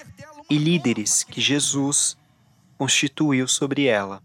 e 0.50 0.58
líderes 0.58 1.22
que 1.22 1.40
Jesus 1.40 2.16
constituiu 2.76 3.46
sobre 3.46 3.84
ela. 3.86 4.22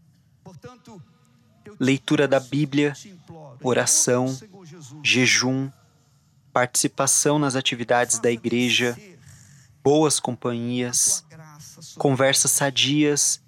Leitura 1.80 2.28
da 2.28 2.40
Bíblia, 2.40 2.94
oração, 3.64 4.38
jejum, 5.02 5.72
participação 6.52 7.40
nas 7.40 7.56
atividades 7.56 8.20
da 8.20 8.30
igreja, 8.30 8.98
boas 9.82 10.20
companhias, 10.20 11.24
conversas 11.98 12.52
sadias 12.52 13.42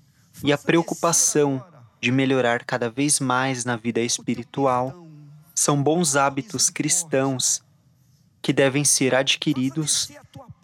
e 0.44 0.54
a 0.54 0.58
preocupação 0.58 1.64
de 2.00 2.12
melhorar 2.12 2.64
cada 2.64 2.90
vez 2.90 3.20
mais 3.20 3.66
na 3.66 3.76
vida 3.76 4.00
espiritual 4.00 5.06
são 5.54 5.82
bons 5.82 6.16
hábitos 6.16 6.70
cristãos 6.70 7.62
que 8.42 8.54
devem 8.54 8.84
ser 8.84 9.14
adquiridos 9.14 10.10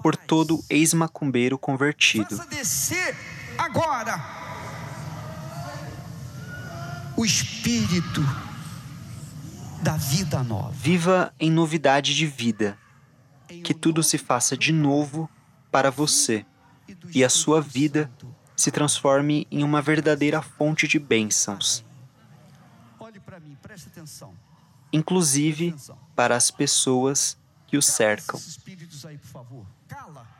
por 0.01 0.15
todo 0.15 0.63
ex-macumbeiro 0.69 1.57
convertido. 1.57 2.37
descer 2.49 3.15
agora 3.57 4.46
o 7.17 7.25
espírito 7.25 8.21
da 9.81 9.97
vida 9.97 10.43
nova. 10.43 10.71
Viva 10.71 11.33
em 11.39 11.49
novidade 11.49 12.15
de 12.15 12.27
vida, 12.27 12.77
que 13.63 13.73
tudo 13.73 14.03
se 14.03 14.19
faça 14.19 14.55
de 14.55 14.71
novo 14.71 15.27
para 15.71 15.89
você 15.89 16.45
e 17.13 17.23
a 17.23 17.29
sua 17.29 17.59
vida 17.59 18.09
se 18.55 18.69
transforme 18.71 19.47
em 19.49 19.63
uma 19.63 19.81
verdadeira 19.81 20.43
fonte 20.43 20.87
de 20.87 20.99
bênçãos. 20.99 21.83
Olhe 22.99 23.19
para 23.19 23.39
mim, 23.39 23.57
preste 23.63 23.87
atenção. 23.87 24.33
Inclusive 24.93 25.75
para 26.15 26.35
as 26.35 26.51
pessoas 26.51 27.35
que 27.65 27.77
o 27.77 27.81
cercam. 27.81 28.39
Esses 28.39 28.57
espíritos 28.57 29.05
aí, 29.05 29.17
por 29.17 29.27
favor. 29.27 29.65
Cala. 29.87 30.37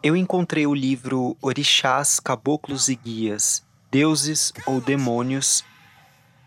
Eu 0.00 0.14
encontrei 0.14 0.64
o 0.64 0.74
livro 0.74 1.36
Orixás, 1.42 2.20
Caboclos 2.20 2.88
e 2.88 2.94
Guias, 2.94 3.66
Deuses 3.90 4.52
ou 4.64 4.80
Demônios 4.80 5.64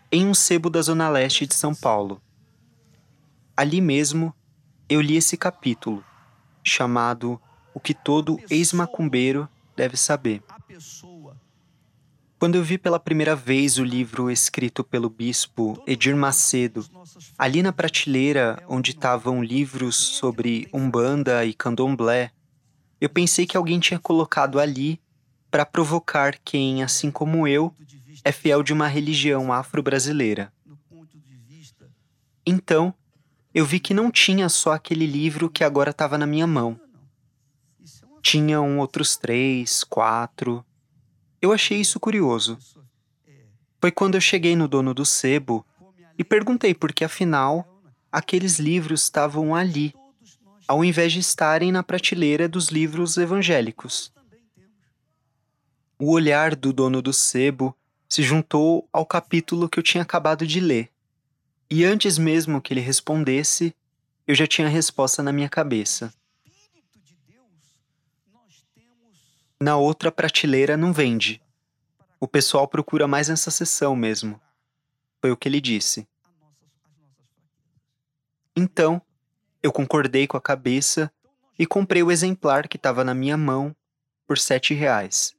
em 0.10 0.26
um 0.26 0.34
sebo 0.34 0.70
da 0.70 0.82
Zona 0.82 1.10
Leste 1.10 1.46
de 1.46 1.54
São 1.54 1.76
Paulo. 1.76 2.22
Ali 3.56 3.82
mesmo, 3.82 4.34
eu 4.88 5.02
li 5.02 5.18
esse 5.18 5.36
capítulo, 5.36 6.02
chamado 6.64 7.42
O 7.74 7.80
que 7.80 7.94
todo 7.94 8.40
ex-macumbeiro 8.50 9.50
deve 9.76 9.98
saber. 9.98 10.42
Quando 12.40 12.56
eu 12.56 12.64
vi 12.64 12.78
pela 12.78 13.00
primeira 13.00 13.36
vez 13.36 13.78
o 13.78 13.84
livro 13.84 14.32
escrito 14.32 14.82
pelo 14.82 15.10
bispo 15.10 15.82
Edir 15.86 16.16
Macedo, 16.16 16.86
ali 17.38 17.62
na 17.62 17.74
prateleira 17.74 18.64
onde 18.68 18.92
estavam 18.92 19.44
livros 19.44 19.98
sobre 19.98 20.70
Umbanda 20.74 21.44
e 21.46 21.54
Candomblé, 21.54 22.32
eu 23.02 23.10
pensei 23.10 23.48
que 23.48 23.58
alguém 23.58 23.80
tinha 23.80 24.00
colocado 24.00 24.60
ali 24.60 25.02
para 25.50 25.66
provocar 25.66 26.38
quem, 26.46 26.84
assim 26.84 27.10
como 27.10 27.48
eu, 27.48 27.74
é 28.24 28.32
fiel 28.32 28.62
de 28.62 28.72
uma 28.72 28.88
religião 28.88 29.52
afro-brasileira. 29.52 30.54
Então, 32.46 32.94
eu 33.54 33.66
vi 33.66 33.80
que 33.80 33.94
não 33.94 34.12
tinha 34.12 34.48
só 34.48 34.74
aquele 34.74 35.08
livro 35.08 35.50
que 35.50 35.64
agora 35.64 35.90
estava 35.90 36.16
na 36.16 36.28
minha 36.28 36.46
mão. 36.46 36.80
Tinham 38.22 38.78
outros 38.78 39.18
três, 39.18 39.84
quatro. 39.84 40.64
Eu 41.42 41.52
achei 41.52 41.82
isso 41.82 42.00
curioso. 42.00 42.58
Foi 43.80 43.92
quando 43.92 44.14
eu 44.14 44.22
cheguei 44.22 44.56
no 44.56 44.68
dono 44.68 44.94
do 44.94 45.06
sebo 45.06 45.66
e 46.18 46.24
perguntei 46.24 46.76
por 46.76 46.94
que, 46.94 47.04
afinal, 47.04 47.82
aqueles 48.12 48.60
livros 48.60 49.02
estavam 49.02 49.56
ali, 49.56 49.92
ao 50.72 50.86
invés 50.86 51.12
de 51.12 51.20
estarem 51.20 51.70
na 51.70 51.84
prateleira 51.84 52.48
dos 52.48 52.70
livros 52.70 53.18
evangélicos. 53.18 54.10
O 56.00 56.12
olhar 56.12 56.56
do 56.56 56.72
dono 56.72 57.02
do 57.02 57.12
sebo 57.12 57.76
se 58.08 58.24
juntou 58.24 58.88
ao 58.90 59.06
capítulo 59.06 59.68
que 59.68 59.78
eu 59.78 59.84
tinha 59.84 60.02
acabado 60.02 60.48
de 60.48 60.62
ler. 60.62 60.90
E 61.70 61.84
antes 61.84 62.18
mesmo 62.18 62.62
que 62.62 62.74
ele 62.74 62.80
respondesse, 62.80 63.76
eu 64.26 64.34
já 64.34 64.48
tinha 64.48 64.66
a 64.66 64.70
resposta 64.70 65.22
na 65.22 65.34
minha 65.34 65.50
cabeça. 65.50 66.14
Na 69.60 69.76
outra 69.76 70.10
prateleira 70.10 70.78
não 70.78 70.94
vende. 70.94 71.42
O 72.18 72.30
pessoal 72.30 72.66
procura 72.66 73.10
mais 73.10 73.28
nessa 73.28 73.52
seção 73.52 73.94
mesmo. 73.94 74.40
Foi 75.20 75.34
o 75.34 75.36
que 75.36 75.50
ele 75.50 75.60
disse. 75.60 76.08
Então, 78.56 79.02
eu 79.62 79.72
concordei 79.72 80.28
com 80.28 80.38
a 80.38 80.42
cabeça 80.42 81.12
e 81.58 81.66
comprei 81.66 82.02
o 82.02 82.12
exemplar 82.12 82.68
que 82.68 82.78
estava 82.78 83.04
na 83.04 83.14
minha 83.14 83.38
mão 83.38 83.76
por 84.26 84.38
sete 84.38 84.74
reais. 84.74 85.36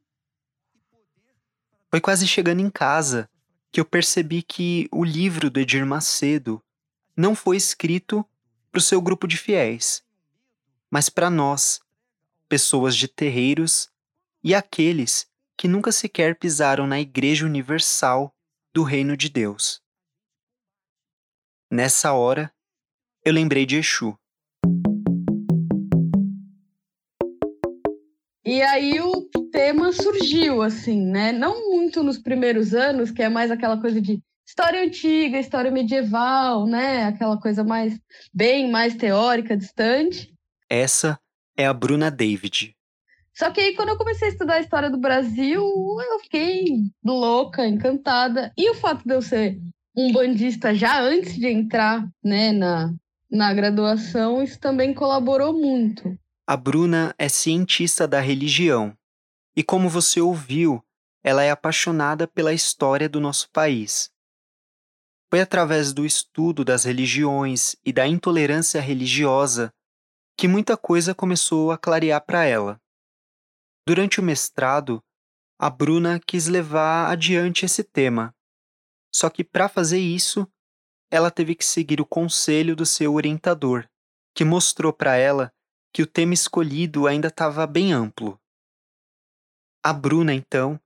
Foi 1.90 2.00
quase 2.00 2.26
chegando 2.26 2.61
em 2.61 2.70
casa 2.70 3.28
que 3.70 3.80
eu 3.80 3.85
percebi 3.85 4.42
que 4.42 4.88
o 4.92 5.04
livro 5.04 5.50
do 5.50 5.58
Edir 5.58 5.85
Macedo 5.85 6.62
não 7.16 7.35
foi 7.35 7.56
escrito 7.56 8.24
para 8.70 8.78
o 8.78 8.82
seu 8.82 9.00
grupo 9.00 9.26
de 9.26 9.37
fiéis, 9.37 10.02
mas 10.90 11.08
para 11.08 11.28
nós, 11.28 11.80
pessoas 12.48 12.94
de 12.94 13.08
terreiros 13.08 13.90
e 14.42 14.54
aqueles 14.54 15.26
que 15.56 15.68
nunca 15.68 15.92
sequer 15.92 16.37
pisaram 16.37 16.87
na 16.87 17.00
Igreja 17.00 17.46
Universal 17.46 18.35
do 18.72 18.82
Reino 18.82 19.16
de 19.16 19.28
Deus. 19.28 19.82
Nessa 21.70 22.12
hora, 22.12 22.52
eu 23.24 23.32
lembrei 23.32 23.64
de 23.64 23.76
Exu. 23.76 24.16
E 28.44 28.61
aí 28.61 29.00
o 29.00 29.28
tema 29.50 29.92
surgiu, 29.92 30.62
assim, 30.62 31.00
né? 31.06 31.32
Não 31.32 31.70
muito 31.70 32.02
nos 32.02 32.18
primeiros 32.18 32.74
anos, 32.74 33.11
que 33.11 33.22
é 33.22 33.28
mais 33.28 33.50
aquela 33.50 33.80
coisa 33.80 34.00
de 34.00 34.20
história 34.46 34.82
antiga, 34.82 35.38
história 35.38 35.70
medieval, 35.70 36.66
né? 36.66 37.04
Aquela 37.04 37.40
coisa 37.40 37.62
mais, 37.62 37.98
bem 38.35 38.70
mais 38.70 38.94
teórica, 38.96 39.56
distante. 39.56 40.35
Essa 40.68 41.18
é 41.56 41.66
a 41.66 41.72
Bruna 41.72 42.11
David. 42.11 42.74
Só 43.32 43.50
que 43.50 43.61
aí, 43.61 43.74
quando 43.74 43.90
eu 43.90 43.96
comecei 43.96 44.28
a 44.28 44.30
estudar 44.30 44.54
a 44.54 44.61
história 44.61 44.90
do 44.90 44.98
Brasil, 44.98 45.62
eu 45.62 46.18
fiquei 46.20 46.64
louca, 47.02 47.66
encantada. 47.66 48.52
E 48.58 48.68
o 48.70 48.74
fato 48.74 49.06
de 49.06 49.14
eu 49.14 49.22
ser 49.22 49.58
um 49.96 50.12
bandista 50.12 50.74
já 50.74 51.00
antes 51.00 51.37
de 51.37 51.46
entrar, 51.46 52.06
né, 52.22 52.52
na, 52.52 52.92
na 53.33 53.53
graduação, 53.55 54.42
isso 54.42 54.61
também 54.61 54.92
colaborou 54.92 55.55
muito. 55.55 56.18
A 56.47 56.55
Bruna 56.55 57.14
é 57.16 57.31
cientista 57.31 58.07
da 58.07 58.21
religião 58.21 58.95
e, 59.57 59.62
como 59.62 59.88
você 59.88 60.21
ouviu, 60.21 60.85
ela 61.25 61.42
é 61.42 61.51
apaixonada 61.51 62.29
pela 62.29 62.53
história 62.53 63.09
do 63.09 63.21
nosso 63.21 63.51
país. 63.51 64.11
Foi 65.31 65.40
através 65.40 65.95
do 65.95 66.05
estudo 66.05 66.62
das 66.62 66.85
religiões 66.85 67.75
e 67.83 67.90
da 67.90 68.07
intolerância 68.07 68.83
religiosa 68.83 69.73
que 70.37 70.47
muita 70.47 70.77
coisa 70.77 71.14
começou 71.14 71.73
a 71.73 71.79
clarear 71.79 72.23
para 72.27 72.45
ela. 72.45 72.79
Durante 73.87 74.21
o 74.21 74.23
mestrado, 74.23 75.03
a 75.59 75.71
Bruna 75.71 76.21
quis 76.27 76.49
levar 76.49 77.11
adiante 77.11 77.64
esse 77.64 77.83
tema. 77.83 78.35
Só 79.14 79.31
que, 79.31 79.42
para 79.42 79.68
fazer 79.68 80.01
isso, 80.01 80.47
ela 81.12 81.31
teve 81.31 81.55
que 81.55 81.64
seguir 81.64 82.01
o 82.01 82.07
conselho 82.07 82.75
do 82.75 82.87
seu 82.87 83.12
orientador, 83.12 83.85
que 84.35 84.46
mostrou 84.46 84.94
para 84.94 85.14
ela 85.14 85.53
que 85.92 86.03
o 86.03 86.07
tema 86.07 86.33
escolhido 86.33 87.07
ainda 87.07 87.29
estava 87.29 87.66
bem 87.66 87.92
amplo. 87.92 88.40
A 89.85 89.92
Bruna, 89.92 90.33
então, 90.33 90.81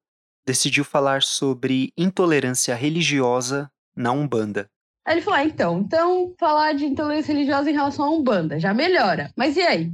decidiu 0.45 0.85
falar 0.85 1.23
sobre 1.23 1.93
intolerância 1.97 2.75
religiosa 2.75 3.71
na 3.95 4.11
Umbanda. 4.11 4.69
Aí 5.07 5.15
ele 5.15 5.23
falou: 5.23 5.39
ah, 5.39 5.45
então, 5.45 5.79
então 5.79 6.35
falar 6.41 6.73
de 6.73 6.87
intolerância 6.87 7.33
religiosa 7.33 7.71
em 7.71 7.75
relação 7.75 8.05
à 8.05 8.11
Umbanda 8.11 8.59
já 8.59 8.75
melhora. 8.75 9.31
Mas 9.37 9.57
e 9.57 9.61
aí? 9.61 9.93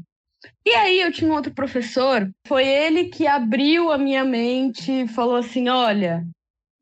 E 0.65 0.71
aí 0.71 0.99
eu 0.99 1.13
tinha 1.13 1.31
um 1.31 1.35
outro 1.35 1.53
professor, 1.53 2.31
foi 2.47 2.67
ele 2.67 3.11
que 3.11 3.27
abriu 3.27 3.93
a 3.93 3.99
minha 3.99 4.25
mente 4.25 4.91
e 4.91 5.09
falou 5.09 5.37
assim: 5.37 5.69
olha, 5.69 6.27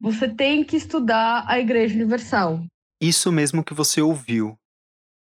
você 0.00 0.28
tem 0.28 0.62
que 0.62 0.76
estudar 0.76 1.44
a 1.48 1.58
Igreja 1.58 1.96
Universal. 1.96 2.64
Isso 3.00 3.32
mesmo 3.32 3.64
que 3.64 3.74
você 3.74 4.02
ouviu. 4.02 4.56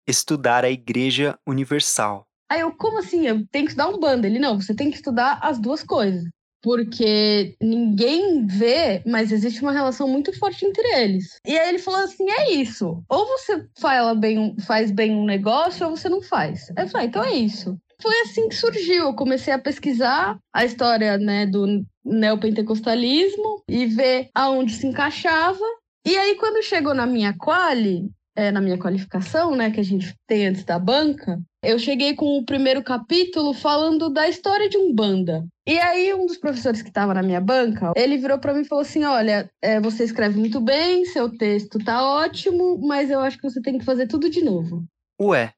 Estudar 0.08 0.64
a 0.64 0.70
Igreja 0.70 1.36
Universal. 1.46 2.24
Aí 2.48 2.60
eu, 2.60 2.72
como 2.72 2.98
assim? 3.00 3.26
Eu 3.26 3.44
tenho 3.48 3.64
que 3.64 3.72
estudar 3.72 3.88
Umbanda? 3.88 4.26
Ele, 4.26 4.38
não, 4.38 4.60
você 4.60 4.72
tem 4.74 4.88
que 4.90 4.96
estudar 4.96 5.40
as 5.42 5.58
duas 5.58 5.82
coisas. 5.82 6.22
porque 6.62 7.54
ninguém 7.62 8.44
vê, 8.46 9.00
mas 9.06 9.30
existe 9.30 9.62
uma 9.62 9.70
relação 9.72 10.08
muito 10.08 10.36
forte 10.36 10.64
entre 10.66 10.84
eles. 11.00 11.38
E 11.46 11.56
aí 11.56 11.68
ele 11.68 11.78
falou 11.78 12.00
assim: 12.00 12.28
é 12.28 12.52
isso. 12.54 13.02
Ou 13.08 13.26
você 13.26 13.64
fala 13.78 14.14
bem, 14.16 14.56
faz 14.66 14.90
bem 14.90 15.12
um 15.14 15.24
negócio, 15.24 15.86
ou 15.86 15.96
você 15.96 16.08
não 16.08 16.20
faz. 16.20 16.68
Eu 16.76 16.88
falei, 16.88 17.06
então 17.06 17.22
é 17.22 17.34
isso. 17.34 17.78
Foi 18.02 18.20
assim 18.22 18.48
que 18.48 18.54
surgiu. 18.56 19.04
Eu 19.04 19.14
comecei 19.14 19.52
a 19.52 19.58
pesquisar 19.58 20.38
a 20.52 20.64
história 20.64 21.16
né, 21.18 21.46
do 21.46 21.84
neopentecostalismo 22.04 23.62
e 23.68 23.86
ver 23.86 24.28
aonde 24.34 24.74
se 24.74 24.86
encaixava. 24.86 25.64
E 26.06 26.16
aí, 26.16 26.36
quando 26.36 26.62
chegou 26.62 26.94
na 26.94 27.04
minha 27.04 27.36
quali, 27.36 28.08
é, 28.36 28.52
na 28.52 28.60
minha 28.60 28.78
qualificação, 28.78 29.56
né, 29.56 29.72
que 29.72 29.80
a 29.80 29.82
gente 29.82 30.14
tem 30.24 30.46
antes 30.46 30.62
da 30.62 30.78
banca, 30.78 31.36
eu 31.64 31.80
cheguei 31.80 32.14
com 32.14 32.38
o 32.38 32.44
primeiro 32.44 32.80
capítulo 32.80 33.52
falando 33.52 34.08
da 34.08 34.28
história 34.28 34.68
de 34.68 34.78
Umbanda. 34.78 35.44
E 35.66 35.76
aí, 35.80 36.14
um 36.14 36.24
dos 36.24 36.36
professores 36.36 36.80
que 36.80 36.90
estava 36.90 37.12
na 37.12 37.24
minha 37.24 37.40
banca, 37.40 37.92
ele 37.96 38.18
virou 38.18 38.38
para 38.38 38.54
mim 38.54 38.60
e 38.60 38.68
falou 38.68 38.82
assim: 38.82 39.02
Olha, 39.02 39.50
é, 39.60 39.80
você 39.80 40.04
escreve 40.04 40.38
muito 40.38 40.60
bem, 40.60 41.04
seu 41.06 41.28
texto 41.36 41.76
tá 41.84 42.00
ótimo, 42.00 42.78
mas 42.86 43.10
eu 43.10 43.18
acho 43.18 43.36
que 43.36 43.50
você 43.50 43.60
tem 43.60 43.76
que 43.76 43.84
fazer 43.84 44.06
tudo 44.06 44.30
de 44.30 44.44
novo. 44.44 44.84
Ué, 45.20 45.54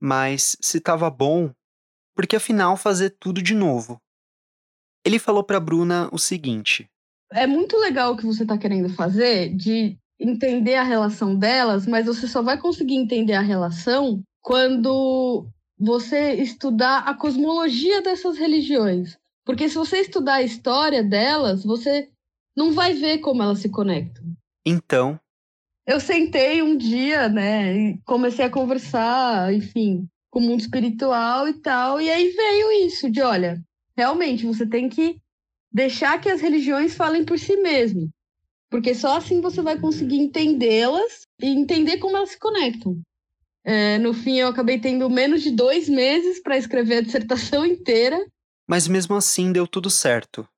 mas 0.00 0.56
se 0.62 0.80
tava 0.80 1.10
bom, 1.10 1.52
por 2.16 2.26
que 2.26 2.36
afinal 2.36 2.74
fazer 2.74 3.10
tudo 3.20 3.42
de 3.42 3.54
novo? 3.54 4.00
Ele 5.04 5.18
falou 5.18 5.44
para 5.44 5.60
Bruna 5.60 6.08
o 6.10 6.18
seguinte: 6.18 6.88
É 7.32 7.46
muito 7.46 7.76
legal 7.76 8.12
o 8.12 8.16
que 8.16 8.26
você 8.26 8.44
tá 8.44 8.58
querendo 8.58 8.88
fazer 8.90 9.54
de 9.54 9.96
entender 10.18 10.74
a 10.74 10.82
relação 10.82 11.34
delas, 11.34 11.86
mas 11.86 12.06
você 12.06 12.26
só 12.26 12.42
vai 12.42 12.58
conseguir 12.58 12.96
entender 12.96 13.34
a 13.34 13.40
relação 13.40 14.22
quando 14.42 15.46
você 15.78 16.34
estudar 16.34 16.98
a 17.08 17.14
cosmologia 17.14 18.02
dessas 18.02 18.36
religiões. 18.36 19.16
Porque 19.44 19.68
se 19.68 19.74
você 19.76 19.98
estudar 19.98 20.34
a 20.34 20.42
história 20.42 21.02
delas, 21.02 21.64
você 21.64 22.10
não 22.56 22.72
vai 22.72 22.92
ver 22.92 23.18
como 23.18 23.42
elas 23.42 23.60
se 23.60 23.68
conectam. 23.68 24.24
Então. 24.66 25.18
Eu 25.86 25.98
sentei 25.98 26.62
um 26.62 26.76
dia, 26.76 27.28
né, 27.28 27.76
e 27.76 27.98
comecei 28.04 28.44
a 28.44 28.50
conversar, 28.50 29.52
enfim, 29.52 30.06
com 30.30 30.38
o 30.38 30.42
mundo 30.42 30.60
espiritual 30.60 31.48
e 31.48 31.54
tal, 31.54 32.00
e 32.00 32.08
aí 32.08 32.28
veio 32.28 32.86
isso 32.86 33.10
de, 33.10 33.20
olha, 33.22 33.60
realmente 33.96 34.46
você 34.46 34.66
tem 34.66 34.88
que 34.88 35.20
deixar 35.72 36.20
que 36.20 36.28
as 36.28 36.40
religiões 36.40 36.94
falem 36.94 37.24
por 37.24 37.38
si 37.38 37.56
mesmo. 37.56 38.10
Porque 38.70 38.94
só 38.94 39.16
assim 39.16 39.40
você 39.40 39.60
vai 39.60 39.78
conseguir 39.78 40.16
entendê-las 40.16 41.26
e 41.40 41.48
entender 41.48 41.98
como 41.98 42.16
elas 42.16 42.30
se 42.30 42.38
conectam. 42.38 43.00
É, 43.64 43.98
no 43.98 44.14
fim, 44.14 44.38
eu 44.38 44.48
acabei 44.48 44.80
tendo 44.80 45.08
menos 45.10 45.42
de 45.42 45.50
dois 45.50 45.88
meses 45.88 46.40
para 46.42 46.56
escrever 46.56 46.98
a 46.98 47.02
dissertação 47.02 47.64
inteira. 47.66 48.18
Mas 48.68 48.86
mesmo 48.86 49.16
assim 49.16 49.52
deu 49.52 49.66
tudo 49.66 49.90
certo. 49.90 50.48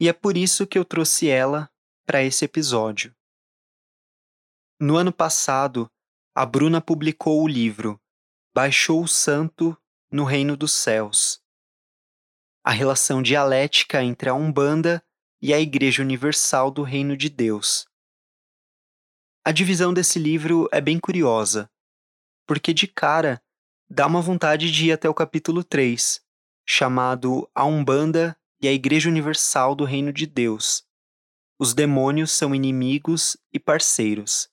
E 0.00 0.08
é 0.08 0.12
por 0.12 0.36
isso 0.36 0.66
que 0.66 0.78
eu 0.78 0.84
trouxe 0.84 1.28
ela 1.28 1.70
para 2.04 2.22
esse 2.22 2.44
episódio. 2.44 3.14
No 4.80 4.96
ano 4.96 5.12
passado, 5.12 5.88
a 6.34 6.44
Bruna 6.44 6.80
publicou 6.80 7.42
o 7.42 7.48
livro 7.48 8.00
Baixou 8.52 9.02
o 9.02 9.08
Santo 9.08 9.76
no 10.10 10.24
Reino 10.24 10.56
dos 10.56 10.72
Céus. 10.72 11.39
A 12.70 12.72
relação 12.72 13.20
dialética 13.20 14.00
entre 14.00 14.28
a 14.28 14.34
Umbanda 14.34 15.04
e 15.42 15.52
a 15.52 15.58
Igreja 15.58 16.04
Universal 16.04 16.70
do 16.70 16.84
Reino 16.84 17.16
de 17.16 17.28
Deus. 17.28 17.88
A 19.44 19.50
divisão 19.50 19.92
desse 19.92 20.20
livro 20.20 20.68
é 20.70 20.80
bem 20.80 21.00
curiosa, 21.00 21.68
porque 22.46 22.72
de 22.72 22.86
cara 22.86 23.42
dá 23.90 24.06
uma 24.06 24.22
vontade 24.22 24.70
de 24.70 24.86
ir 24.86 24.92
até 24.92 25.08
o 25.08 25.14
capítulo 25.14 25.64
3, 25.64 26.24
chamado 26.64 27.50
A 27.52 27.64
Umbanda 27.64 28.38
e 28.62 28.68
a 28.68 28.72
Igreja 28.72 29.08
Universal 29.08 29.74
do 29.74 29.84
Reino 29.84 30.12
de 30.12 30.24
Deus. 30.24 30.86
Os 31.58 31.74
demônios 31.74 32.30
são 32.30 32.54
inimigos 32.54 33.36
e 33.52 33.58
parceiros. 33.58 34.48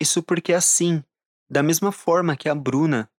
Isso 0.00 0.22
porque 0.22 0.52
assim, 0.52 1.02
da 1.50 1.60
mesma 1.60 1.90
forma 1.90 2.36
que 2.36 2.48
a 2.48 2.54
Bruna, 2.54 3.10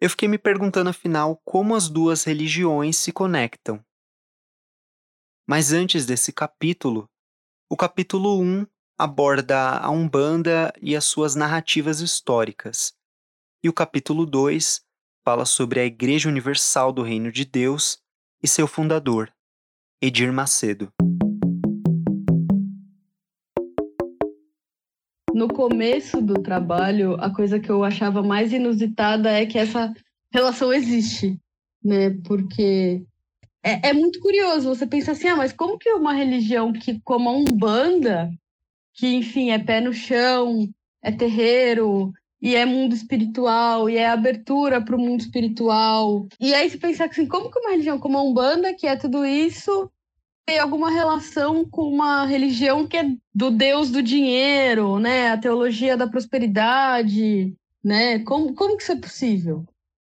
eu 0.00 0.08
fiquei 0.08 0.26
me 0.26 0.38
perguntando 0.38 0.88
afinal 0.88 1.40
como 1.44 1.74
as 1.74 1.88
duas 1.88 2.24
religiões 2.24 2.96
se 2.96 3.12
conectam. 3.12 3.84
Mas 5.46 5.72
antes 5.72 6.06
desse 6.06 6.32
capítulo, 6.32 7.08
o 7.68 7.76
capítulo 7.76 8.40
1 8.40 8.66
aborda 8.98 9.78
a 9.78 9.90
Umbanda 9.90 10.72
e 10.80 10.96
as 10.96 11.04
suas 11.04 11.34
narrativas 11.34 12.00
históricas, 12.00 12.94
e 13.62 13.68
o 13.68 13.72
capítulo 13.72 14.24
2 14.24 14.80
fala 15.22 15.44
sobre 15.44 15.80
a 15.80 15.84
Igreja 15.84 16.28
Universal 16.28 16.92
do 16.92 17.02
Reino 17.02 17.30
de 17.30 17.44
Deus 17.44 17.98
e 18.42 18.48
seu 18.48 18.66
fundador, 18.66 19.30
Edir 20.00 20.32
Macedo. 20.32 20.90
No 25.40 25.48
começo 25.48 26.20
do 26.20 26.34
trabalho, 26.34 27.14
a 27.18 27.34
coisa 27.34 27.58
que 27.58 27.70
eu 27.70 27.82
achava 27.82 28.22
mais 28.22 28.52
inusitada 28.52 29.30
é 29.30 29.46
que 29.46 29.56
essa 29.56 29.90
relação 30.30 30.70
existe, 30.70 31.40
né? 31.82 32.10
Porque 32.26 33.02
é, 33.62 33.88
é, 33.88 33.92
muito 33.94 34.20
curioso. 34.20 34.68
Você 34.68 34.86
pensa 34.86 35.12
assim, 35.12 35.28
ah, 35.28 35.36
mas 35.36 35.50
como 35.50 35.78
que 35.78 35.88
uma 35.94 36.12
religião 36.12 36.74
que, 36.74 37.00
como 37.00 37.30
a 37.30 37.32
Umbanda, 37.32 38.30
que, 38.92 39.14
enfim, 39.14 39.48
é 39.50 39.58
pé 39.58 39.80
no 39.80 39.94
chão, 39.94 40.68
é 41.02 41.10
terreiro, 41.10 42.12
e 42.42 42.54
é 42.54 42.66
mundo 42.66 42.94
espiritual, 42.94 43.88
e 43.88 43.96
é 43.96 44.08
abertura 44.08 44.84
para 44.84 44.94
o 44.94 45.00
mundo 45.00 45.20
espiritual. 45.20 46.28
E 46.38 46.52
aí 46.52 46.68
você 46.68 46.76
pensa 46.76 47.06
assim, 47.06 47.24
como 47.24 47.50
que 47.50 47.58
uma 47.58 47.70
religião 47.70 47.98
como 47.98 48.18
a 48.18 48.22
Umbanda, 48.22 48.74
que 48.74 48.86
é 48.86 48.94
tudo 48.94 49.24
isso, 49.24 49.90
tem 50.46 50.58
alguma 50.58 50.90
relação 50.90 51.64
com 51.64 51.82
uma 51.82 52.24
religião 52.24 52.86
que 52.86 52.96
é 52.96 53.04
do 53.34 53.50
deus 53.50 53.90
do 53.90 54.02
dinheiro, 54.02 54.98
né? 54.98 55.30
A 55.30 55.38
teologia 55.38 55.96
da 55.96 56.08
prosperidade, 56.08 57.54
né? 57.82 58.18
Como, 58.20 58.54
como 58.54 58.76
que 58.76 58.82
isso 58.82 58.92
é 58.92 59.00
possível? 59.00 59.64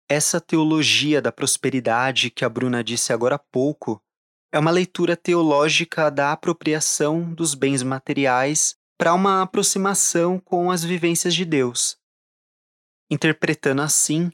Essa 0.08 0.40
teologia 0.40 1.22
da 1.22 1.32
prosperidade 1.32 2.30
que 2.30 2.44
a 2.44 2.48
Bruna 2.48 2.84
disse 2.84 3.12
agora 3.12 3.36
há 3.36 3.38
pouco 3.38 4.02
é 4.52 4.58
uma 4.58 4.70
leitura 4.70 5.16
teológica 5.16 6.10
da 6.10 6.32
apropriação 6.32 7.32
dos 7.32 7.54
bens 7.54 7.82
materiais 7.82 8.76
para 8.98 9.14
uma 9.14 9.42
aproximação 9.42 10.38
com 10.38 10.70
as 10.70 10.84
vivências 10.84 11.34
de 11.34 11.44
Deus, 11.44 11.96
interpretando 13.10 13.80
assim 13.80 14.30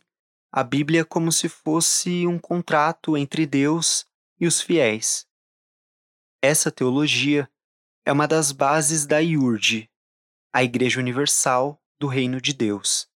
a 0.53 0.65
Bíblia 0.65 1.05
como 1.05 1.31
se 1.31 1.49
fosse 1.49 2.27
um 2.27 2.39
contrato 2.39 3.17
entre 3.17 3.47
Deus 3.47 4.05
e 4.41 4.47
os 4.47 4.61
fiéis. 4.61 5.28
Essa 6.43 6.71
teologia 6.71 7.51
é 8.07 8.13
uma 8.13 8.29
das 8.29 8.53
bases 8.53 9.05
da 9.05 9.19
IURD, 9.19 9.91
a 10.55 10.63
Igreja 10.63 11.01
Universal 11.01 11.81
do 12.01 12.07
Reino 12.07 12.41
de 12.41 12.53
Deus. 12.53 13.09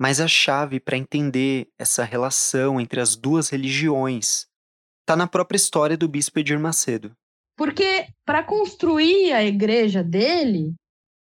Mas 0.00 0.18
a 0.18 0.26
chave 0.26 0.80
para 0.80 0.96
entender 0.96 1.68
essa 1.78 2.02
relação 2.02 2.80
entre 2.80 2.98
as 2.98 3.14
duas 3.14 3.50
religiões 3.50 4.46
está 5.02 5.14
na 5.14 5.26
própria 5.26 5.58
história 5.58 5.94
do 5.94 6.08
bispo 6.08 6.38
Edir 6.38 6.58
Macedo. 6.58 7.14
Porque 7.58 8.08
para 8.24 8.42
construir 8.42 9.34
a 9.34 9.44
igreja 9.44 10.02
dele, 10.02 10.74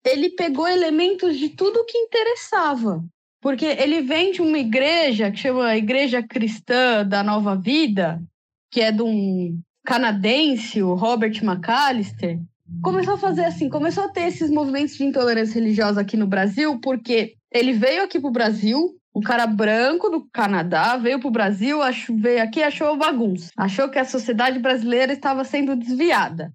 ele 0.07 0.31
pegou 0.31 0.69
elementos 0.69 1.37
de 1.39 1.49
tudo 1.49 1.85
que 1.85 1.99
interessava. 1.99 3.05
Porque 3.41 3.67
ele 3.67 4.01
vem 4.01 4.31
de 4.31 4.41
uma 4.41 4.59
igreja 4.59 5.29
que 5.33 5.39
chama 5.39 5.77
Igreja 5.77 6.23
Cristã 6.23 7.05
da 7.05 7.25
Nova 7.25 7.57
Vida, 7.57 8.23
que 8.71 8.81
é 8.81 8.93
de 8.93 9.03
um 9.03 9.61
canadense, 9.85 10.83
o 10.83 10.95
Robert 10.95 11.43
McAllister, 11.43 12.39
começou 12.83 13.15
a 13.15 13.19
fazer 13.19 13.45
assim, 13.45 13.69
começou 13.69 14.05
a 14.05 14.09
ter 14.09 14.23
esses 14.23 14.51
movimentos 14.51 14.97
de 14.97 15.05
intolerância 15.05 15.55
religiosa 15.55 16.01
aqui 16.01 16.17
no 16.17 16.27
Brasil, 16.27 16.81
porque 16.81 17.35
ele 17.51 17.73
veio 17.73 18.05
aqui 18.05 18.21
pro 18.21 18.31
Brasil, 18.31 18.97
um 19.15 19.21
cara 19.21 19.47
branco 19.47 20.09
do 20.09 20.27
Canadá 20.33 20.97
veio 20.97 21.21
pro 21.21 21.31
Brasil, 21.31 21.83
achou, 21.83 22.17
veio 22.17 22.43
aqui 22.43 22.63
achou 22.63 22.97
bagunça. 22.97 23.51
Achou 23.57 23.91
que 23.91 23.99
a 23.99 24.05
sociedade 24.05 24.59
brasileira 24.59 25.13
estava 25.13 25.45
sendo 25.45 25.77
desviada. 25.77 26.53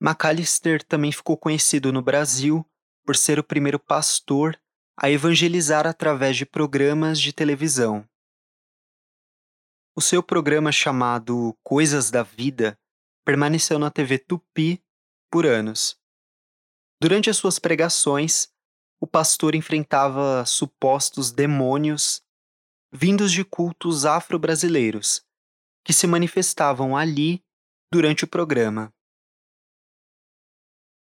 McAllister 0.00 0.82
também 0.82 1.12
ficou 1.12 1.36
conhecido 1.36 1.92
no 1.92 2.02
Brasil 2.02 2.66
por 3.04 3.14
ser 3.14 3.38
o 3.38 3.44
primeiro 3.44 3.78
pastor 3.78 4.58
a 4.98 5.10
evangelizar 5.10 5.86
através 5.86 6.36
de 6.36 6.44
programas 6.44 7.20
de 7.20 7.32
televisão. 7.32 8.04
O 9.94 10.00
seu 10.00 10.22
programa 10.22 10.72
chamado 10.72 11.54
Coisas 11.62 12.10
da 12.10 12.22
Vida 12.22 12.78
permaneceu 13.26 13.78
na 13.78 13.90
TV 13.90 14.18
Tupi 14.18 14.82
por 15.30 15.44
anos. 15.44 16.00
Durante 16.98 17.28
as 17.28 17.36
suas 17.36 17.58
pregações, 17.58 18.50
o 18.98 19.06
pastor 19.06 19.54
enfrentava 19.54 20.46
supostos 20.46 21.30
demônios 21.30 22.22
vindos 22.90 23.30
de 23.30 23.44
cultos 23.44 24.06
afro-brasileiros 24.06 25.26
que 25.84 25.92
se 25.92 26.06
manifestavam 26.06 26.96
ali 26.96 27.44
durante 27.92 28.24
o 28.24 28.28
programa. 28.28 28.90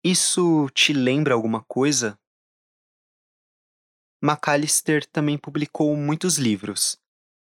Isso 0.04 0.68
te 0.72 0.92
lembra 0.92 1.34
alguma 1.34 1.64
coisa? 1.64 2.20
McAllister 4.22 5.06
também 5.06 5.38
publicou 5.38 5.96
muitos 5.96 6.38
livros, 6.38 7.00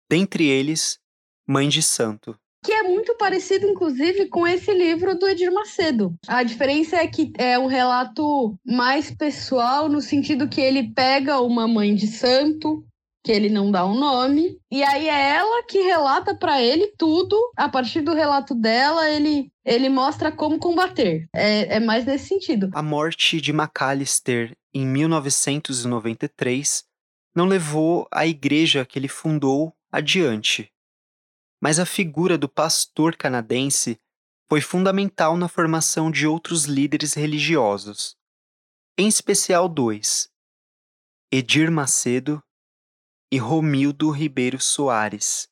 dentre 0.08 0.46
eles 0.46 1.02
Mãe 1.46 1.68
de 1.68 1.82
Santo. 1.82 2.36
que 2.64 2.72
é 2.72 2.82
muito 2.82 3.14
parecido, 3.18 3.66
inclusive, 3.66 4.26
com 4.28 4.46
esse 4.46 4.72
livro 4.72 5.18
do 5.18 5.28
Edir 5.28 5.52
Macedo. 5.52 6.14
A 6.26 6.42
diferença 6.42 6.96
é 6.96 7.06
que 7.06 7.30
é 7.36 7.58
um 7.58 7.66
relato 7.66 8.58
mais 8.64 9.10
pessoal, 9.10 9.86
no 9.86 10.00
sentido 10.00 10.48
que 10.48 10.62
ele 10.62 10.90
pega 10.94 11.42
uma 11.42 11.68
mãe 11.68 11.94
de 11.94 12.06
santo, 12.06 12.82
que 13.22 13.30
ele 13.30 13.50
não 13.50 13.70
dá 13.70 13.84
um 13.86 13.94
nome, 13.98 14.58
e 14.70 14.82
aí 14.82 15.08
é 15.08 15.30
ela 15.36 15.62
que 15.64 15.78
relata 15.78 16.34
para 16.34 16.62
ele 16.62 16.92
tudo. 16.98 17.36
A 17.54 17.68
partir 17.68 18.00
do 18.00 18.14
relato 18.14 18.54
dela, 18.54 19.10
ele 19.10 19.50
ele 19.62 19.88
mostra 19.90 20.32
como 20.32 20.58
combater. 20.58 21.26
É, 21.34 21.76
é 21.76 21.80
mais 21.80 22.04
nesse 22.06 22.28
sentido. 22.28 22.70
A 22.74 22.82
morte 22.82 23.40
de 23.40 23.50
McAllister 23.50 24.54
em 24.74 24.86
1993 24.86 26.84
não 27.34 27.46
levou 27.46 28.06
a 28.10 28.26
igreja 28.26 28.84
que 28.84 28.98
ele 28.98 29.08
fundou 29.08 29.72
adiante 29.90 30.70
mas 31.64 31.78
a 31.80 31.86
figura 31.86 32.36
do 32.36 32.46
pastor 32.46 33.16
canadense 33.16 33.98
foi 34.50 34.60
fundamental 34.60 35.34
na 35.34 35.48
formação 35.48 36.10
de 36.10 36.26
outros 36.26 36.66
líderes 36.66 37.14
religiosos, 37.14 38.18
em 38.98 39.08
especial 39.08 39.66
dois: 39.66 40.30
Edir 41.32 41.70
Macedo 41.70 42.42
e 43.32 43.38
Romildo 43.38 44.10
Ribeiro 44.10 44.60
Soares, 44.60 45.48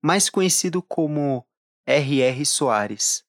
mais 0.00 0.30
conhecido 0.30 0.80
como 0.80 1.44
R.R. 1.88 2.46
Soares. 2.46 3.24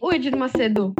O 0.00 0.10
Edir 0.10 0.34
Macedo 0.38 0.94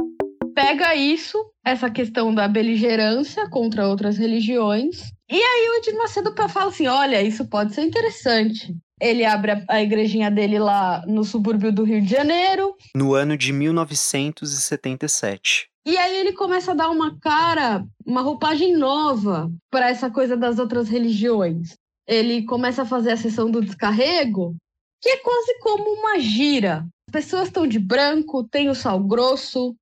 pega 0.53 0.95
isso, 0.95 1.37
essa 1.65 1.89
questão 1.89 2.33
da 2.33 2.47
beligerância 2.47 3.49
contra 3.49 3.87
outras 3.87 4.17
religiões, 4.17 5.11
e 5.29 5.35
aí 5.35 5.69
o 5.69 5.75
Edir 5.77 5.97
Macedo 5.97 6.33
fala 6.47 6.69
assim: 6.69 6.85
olha, 6.85 7.21
isso 7.21 7.47
pode 7.47 7.73
ser 7.73 7.81
interessante. 7.81 8.75
Ele 9.01 9.25
abre 9.25 9.51
a, 9.51 9.65
a 9.67 9.81
igrejinha 9.81 10.29
dele 10.29 10.59
lá 10.59 11.03
no 11.07 11.23
subúrbio 11.23 11.71
do 11.71 11.83
Rio 11.83 11.99
de 12.01 12.11
Janeiro. 12.11 12.75
No 12.95 13.15
ano 13.15 13.35
de 13.35 13.51
1977. 13.51 15.67
E 15.85 15.97
aí 15.97 16.17
ele 16.17 16.33
começa 16.33 16.71
a 16.71 16.75
dar 16.75 16.89
uma 16.89 17.19
cara, 17.19 17.85
uma 18.05 18.21
roupagem 18.21 18.77
nova 18.77 19.51
para 19.69 19.89
essa 19.89 20.09
coisa 20.09 20.37
das 20.37 20.59
outras 20.59 20.87
religiões. 20.87 21.75
Ele 22.07 22.45
começa 22.45 22.83
a 22.83 22.85
fazer 22.85 23.11
a 23.11 23.17
sessão 23.17 23.49
do 23.49 23.59
descarrego, 23.59 24.55
que 25.01 25.09
é 25.09 25.17
quase 25.17 25.59
como 25.59 25.99
uma 25.99 26.19
gira. 26.19 26.85
As 27.09 27.11
pessoas 27.11 27.47
estão 27.47 27.67
de 27.67 27.79
branco, 27.79 28.43
tem 28.43 28.69
o 28.69 28.75
sal 28.75 28.99
grosso, 28.99 29.75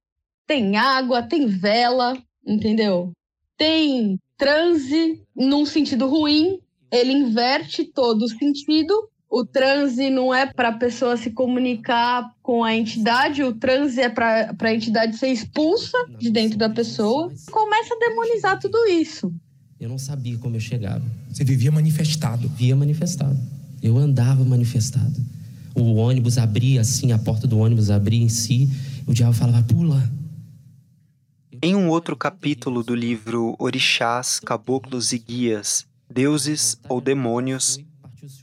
tem 0.51 0.75
água, 0.75 1.23
tem 1.23 1.47
vela, 1.47 2.21
entendeu? 2.45 3.13
Tem 3.57 4.19
transe 4.37 5.23
num 5.33 5.65
sentido 5.65 6.09
ruim, 6.09 6.59
ele 6.91 7.13
inverte 7.13 7.85
todo 7.85 8.23
o 8.23 8.27
sentido. 8.27 8.93
O 9.29 9.45
transe 9.45 10.09
não 10.09 10.33
é 10.33 10.45
para 10.45 10.67
a 10.67 10.77
pessoa 10.77 11.15
se 11.15 11.31
comunicar 11.31 12.29
com 12.43 12.65
a 12.65 12.75
entidade, 12.75 13.41
o 13.43 13.53
transe 13.53 14.01
é 14.01 14.09
para 14.09 14.53
a 14.59 14.75
entidade 14.75 15.15
ser 15.15 15.29
expulsa 15.29 15.97
de 16.19 16.29
dentro 16.29 16.57
da 16.57 16.69
pessoa. 16.69 17.31
Começa 17.49 17.93
a 17.93 18.09
demonizar 18.09 18.59
tudo 18.59 18.77
isso. 18.87 19.33
Eu 19.79 19.87
não 19.87 19.97
sabia 19.97 20.37
como 20.37 20.57
eu 20.57 20.59
chegava. 20.59 21.01
Você 21.31 21.45
vivia 21.45 21.71
manifestado? 21.71 22.49
Vivia 22.49 22.75
manifestado. 22.75 23.39
Eu 23.81 23.97
andava 23.97 24.43
manifestado. 24.43 25.15
O 25.73 25.93
ônibus 25.93 26.37
abria 26.37 26.81
assim, 26.81 27.13
a 27.13 27.17
porta 27.17 27.47
do 27.47 27.57
ônibus 27.57 27.89
abria 27.89 28.21
em 28.21 28.27
si, 28.27 28.69
o 29.07 29.13
diabo 29.13 29.31
falava: 29.31 29.63
pula, 29.63 30.11
em 31.61 31.75
um 31.75 31.89
outro 31.89 32.15
capítulo 32.17 32.83
do 32.83 32.95
livro 32.95 33.55
Orixás, 33.59 34.39
Caboclos 34.39 35.13
e 35.13 35.19
Guias, 35.19 35.85
Deuses 36.09 36.75
ou 36.89 36.99
Demônios, 36.99 37.77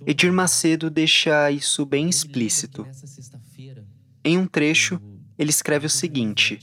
Edir 0.07 0.33
Macedo 0.33 0.89
deixa 0.89 1.51
isso 1.51 1.85
bem 1.85 2.09
explícito. 2.09 2.87
Em 4.25 4.39
um 4.39 4.47
trecho, 4.47 5.01
ele 5.37 5.51
escreve 5.51 5.87
o 5.87 5.91
seguinte: 5.91 6.61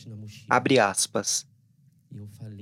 abre 0.49 0.79
aspas. 0.79 1.45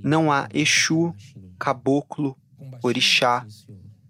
Não 0.04 0.32
há 0.32 0.50
Exu, 0.54 1.14
Caboclo, 1.60 2.36
Orixá, 2.82 3.46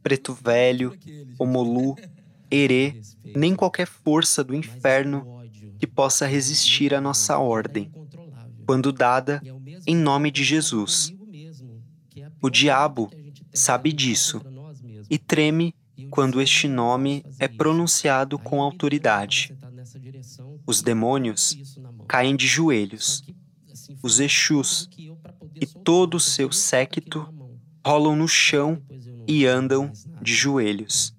Preto 0.01 0.33
Velho, 0.33 0.97
Omolu, 1.37 1.95
Herê, 2.49 3.01
nem 3.35 3.53
qualquer 3.53 3.87
força 3.87 4.43
do 4.43 4.55
inferno 4.55 5.43
que 5.77 5.85
possa 5.85 6.25
resistir 6.25 6.93
à 6.93 7.01
nossa 7.01 7.37
ordem, 7.37 7.91
quando 8.65 8.91
dada 8.91 9.41
em 9.85 9.95
nome 9.95 10.31
de 10.31 10.43
Jesus. 10.43 11.13
O 12.41 12.49
diabo 12.49 13.09
sabe 13.53 13.91
disso 13.91 14.41
e 15.09 15.17
treme 15.17 15.75
quando 16.09 16.41
este 16.41 16.67
nome 16.67 17.25
é 17.39 17.47
pronunciado 17.47 18.37
com 18.37 18.61
autoridade. 18.61 19.55
Os 20.65 20.81
demônios 20.81 21.57
caem 22.07 22.35
de 22.35 22.47
joelhos. 22.47 23.23
Os 24.01 24.19
Exus 24.19 24.89
e 25.55 25.65
todo 25.65 26.15
o 26.15 26.19
seu 26.19 26.51
séquito 26.51 27.27
rolam 27.85 28.15
no 28.15 28.27
chão 28.27 28.81
e 29.27 29.45
andam 29.45 29.91
de 30.21 30.33
joelhos. 30.33 31.15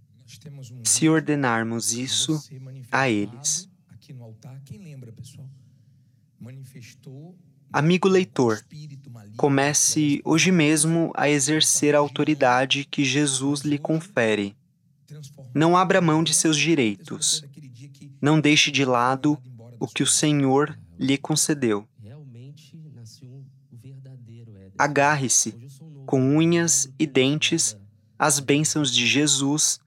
Se 0.83 1.09
ordenarmos 1.09 1.93
isso 1.93 2.43
a 2.91 3.09
eles. 3.09 3.69
Amigo 7.75 8.07
leitor, 8.07 8.65
comece 9.37 10.23
hoje 10.25 10.53
mesmo 10.53 11.11
a 11.17 11.29
exercer 11.29 11.93
a 11.93 11.99
autoridade 11.99 12.87
que 12.89 13.05
Jesus 13.05 13.63
lhe 13.63 13.81
confere. 13.81 14.55
Não 15.53 15.77
abra 15.77 16.01
mão 16.01 16.23
de 16.23 16.33
seus 16.33 16.57
direitos. 16.57 17.43
Não 18.23 18.41
deixe 18.41 18.71
de 18.71 18.85
lado 18.85 19.37
o 19.81 19.89
que 19.89 20.05
o 20.05 20.07
Senhor 20.07 20.79
lhe 20.97 21.19
concedeu. 21.19 21.85
Agarre-se, 24.79 25.53
com 26.07 26.21
unhas 26.21 26.89
e 26.97 27.09
dentes, 27.09 27.77
às 28.17 28.39
bênçãos 28.39 28.95
de 28.95 29.05
Jesus 29.05 29.81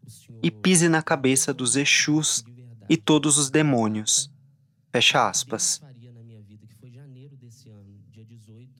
e 0.43 0.51
pise 0.51 0.89
na 0.89 1.01
cabeça 1.01 1.53
dos 1.53 1.77
Exus 1.77 2.43
e 2.89 2.97
todos 2.97 3.37
os 3.37 3.49
demônios. 3.49 4.29
Fecha 4.91 5.29
aspas. 5.29 5.86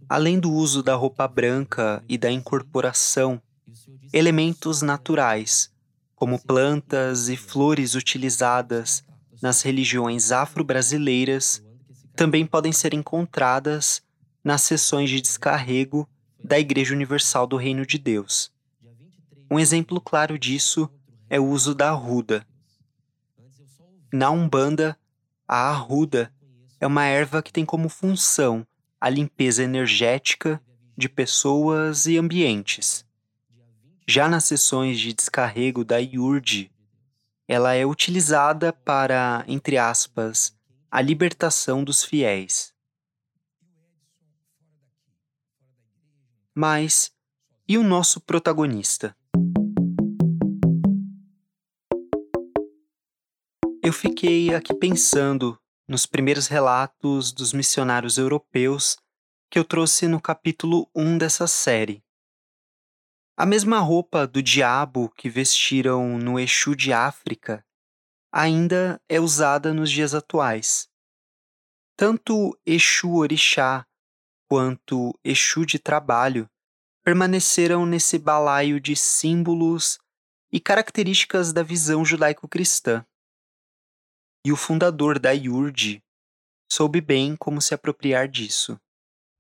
Além 0.09 0.39
do 0.39 0.51
uso 0.51 0.81
da 0.81 0.95
roupa 0.95 1.27
branca 1.27 2.03
e 2.07 2.17
da 2.17 2.31
incorporação, 2.31 3.41
elementos 4.13 4.81
naturais, 4.81 5.69
como 6.15 6.41
plantas 6.41 7.29
e 7.29 7.35
flores 7.35 7.93
utilizadas 7.93 9.03
nas 9.41 9.61
religiões 9.61 10.31
afro-brasileiras, 10.31 11.61
também 12.15 12.45
podem 12.45 12.71
ser 12.71 12.93
encontradas 12.93 14.01
nas 14.43 14.61
sessões 14.63 15.09
de 15.09 15.21
descarrego 15.21 16.07
da 16.43 16.57
Igreja 16.57 16.93
Universal 16.93 17.45
do 17.45 17.57
Reino 17.57 17.85
de 17.85 17.97
Deus. 17.97 18.51
Um 19.51 19.59
exemplo 19.59 19.99
claro 19.99 20.39
disso 20.39 20.89
é 21.29 21.39
o 21.39 21.45
uso 21.45 21.75
da 21.75 21.89
arruda. 21.89 22.47
Na 24.11 24.31
Umbanda, 24.31 24.97
a 25.47 25.69
arruda 25.69 26.31
é 26.79 26.87
uma 26.87 27.05
erva 27.05 27.43
que 27.43 27.51
tem 27.51 27.65
como 27.65 27.89
função 27.89 28.65
a 28.99 29.10
limpeza 29.10 29.63
energética 29.63 30.62
de 30.97 31.07
pessoas 31.07 32.05
e 32.07 32.17
ambientes. 32.17 33.05
Já 34.07 34.27
nas 34.27 34.45
sessões 34.45 34.99
de 34.99 35.13
descarrego 35.13 35.83
da 35.83 35.97
IURD, 35.97 36.71
ela 37.47 37.73
é 37.73 37.86
utilizada 37.86 38.73
para, 38.73 39.43
entre 39.47 39.77
aspas, 39.77 40.57
a 40.89 41.01
libertação 41.01 41.83
dos 41.83 42.03
fiéis. 42.03 42.73
Mas 46.55 47.12
e 47.67 47.77
o 47.77 47.83
nosso 47.83 48.19
protagonista? 48.19 49.15
Eu 53.83 53.93
fiquei 53.93 54.53
aqui 54.53 54.73
pensando 54.73 55.57
nos 55.88 56.06
primeiros 56.06 56.47
relatos 56.47 57.32
dos 57.32 57.54
missionários 57.54 58.17
europeus 58.17 58.97
que 59.50 59.58
eu 59.58 59.63
trouxe 59.63 60.08
no 60.08 60.19
capítulo 60.19 60.89
1 60.93 61.17
dessa 61.17 61.47
série. 61.47 62.04
A 63.38 63.45
mesma 63.45 63.80
roupa 63.80 64.28
do 64.28 64.43
diabo 64.43 65.10
que 65.15 65.30
vestiram 65.30 66.17
no 66.17 66.38
Exu 66.38 66.76
de 66.76 66.91
África 66.91 67.65
ainda 68.30 69.02
é 69.08 69.19
usada 69.19 69.73
nos 69.73 69.89
dias 69.89 70.13
atuais. 70.13 70.89
Tanto 71.95 72.60
Exu 72.65 73.15
Orixá 73.15 73.86
quanto 74.50 75.17
Exu 75.23 75.65
de 75.65 75.80
Trabalho 75.80 76.50
permaneceram 77.04 77.86
nesse 77.86 78.19
balaio 78.19 78.82
de 78.82 78.95
símbolos 78.95 79.97
e 80.52 80.60
características 80.60 81.54
da 81.54 81.63
visão 81.63 82.04
judaico-cristã 82.04 83.06
e 84.47 84.51
o 84.51 84.55
fundador 84.55 85.19
da 85.19 85.31
IURD 85.31 86.01
soube 86.71 87.01
bem 87.01 87.36
como 87.36 87.62
se 87.62 87.73
apropriar 87.73 88.29
disso. 88.29 88.79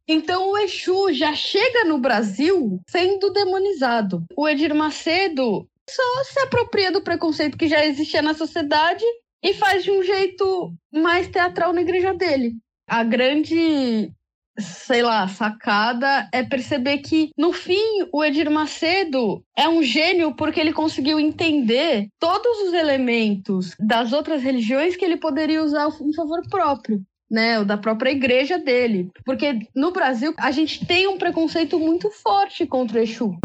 Então 0.05 0.51
o 0.51 0.57
Exu 0.57 1.13
já 1.13 1.33
chega 1.33 1.85
no 1.85 1.97
Brasil 1.97 2.81
sendo 2.89 3.31
demonizado. 3.31 4.25
O 4.35 4.49
Edir 4.49 4.75
Macedo 4.75 5.65
só 5.89 6.23
se 6.25 6.37
apropria 6.41 6.91
do 6.91 7.01
preconceito 7.01 7.57
que 7.57 7.69
já 7.69 7.85
existia 7.85 8.21
na 8.21 8.33
sociedade 8.33 9.05
e 9.41 9.53
faz 9.53 9.81
de 9.85 9.91
um 9.91 10.03
jeito 10.03 10.73
mais 10.93 11.29
teatral 11.29 11.71
na 11.71 11.81
igreja 11.81 12.13
dele. 12.13 12.57
A 12.85 13.01
grande 13.01 14.11
sei 14.59 15.03
lá, 15.03 15.27
sacada 15.27 16.27
é 16.33 16.43
perceber 16.43 16.99
que, 16.99 17.29
no 17.37 17.53
fim, 17.53 18.07
o 18.11 18.23
Edir 18.23 18.49
Macedo 18.49 19.43
é 19.55 19.69
um 19.69 19.83
gênio 19.83 20.35
porque 20.35 20.59
ele 20.59 20.73
conseguiu 20.73 21.19
entender 21.19 22.07
todos 22.19 22.67
os 22.67 22.73
elementos 22.73 23.75
das 23.79 24.13
outras 24.13 24.41
religiões 24.41 24.95
que 24.95 25.05
ele 25.05 25.17
poderia 25.17 25.63
usar 25.63 25.87
em 26.01 26.13
favor 26.13 26.41
próprio. 26.49 27.01
Né, 27.29 27.59
o 27.59 27.65
da 27.65 27.77
própria 27.77 28.11
igreja 28.11 28.57
dele. 28.57 29.11
Porque 29.25 29.59
no 29.75 29.91
Brasil 29.91 30.33
a 30.37 30.49
gente 30.49 30.85
tem 30.85 31.09
um 31.09 31.17
preconceito 31.17 31.77
muito 31.77 32.09
forte 32.09 32.65
contra 32.65 32.99
o 32.99 33.03
Exu. 33.03 33.37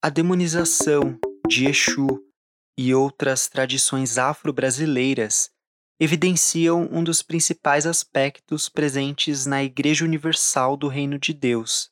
A 0.00 0.08
demonização 0.08 1.18
de 1.48 1.66
Exu 1.66 2.06
e 2.78 2.94
outras 2.94 3.48
tradições 3.48 4.16
afro-brasileiras 4.16 5.50
evidenciam 5.98 6.88
um 6.90 7.04
dos 7.04 7.22
principais 7.22 7.86
aspectos 7.86 8.68
presentes 8.68 9.46
na 9.46 9.62
Igreja 9.62 10.04
Universal 10.04 10.76
do 10.76 10.88
Reino 10.88 11.18
de 11.18 11.32
Deus, 11.32 11.90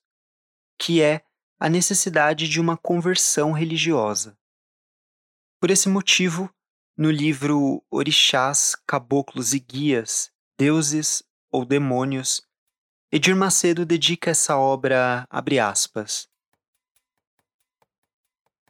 que 0.78 1.00
é 1.00 1.24
a 1.58 1.68
necessidade 1.68 2.48
de 2.48 2.60
uma 2.60 2.76
conversão 2.76 3.52
religiosa. 3.52 4.36
Por 5.60 5.70
esse 5.70 5.88
motivo, 5.88 6.52
no 6.96 7.10
livro 7.10 7.82
Orixás, 7.90 8.76
Caboclos 8.86 9.54
e 9.54 9.60
Guias, 9.60 10.32
Deuses 10.58 11.22
ou 11.50 11.64
Demônios, 11.64 12.42
Edir 13.12 13.36
Macedo 13.36 13.84
dedica 13.84 14.30
essa 14.30 14.56
obra, 14.56 15.26
abre 15.30 15.60
aspas, 15.60 16.28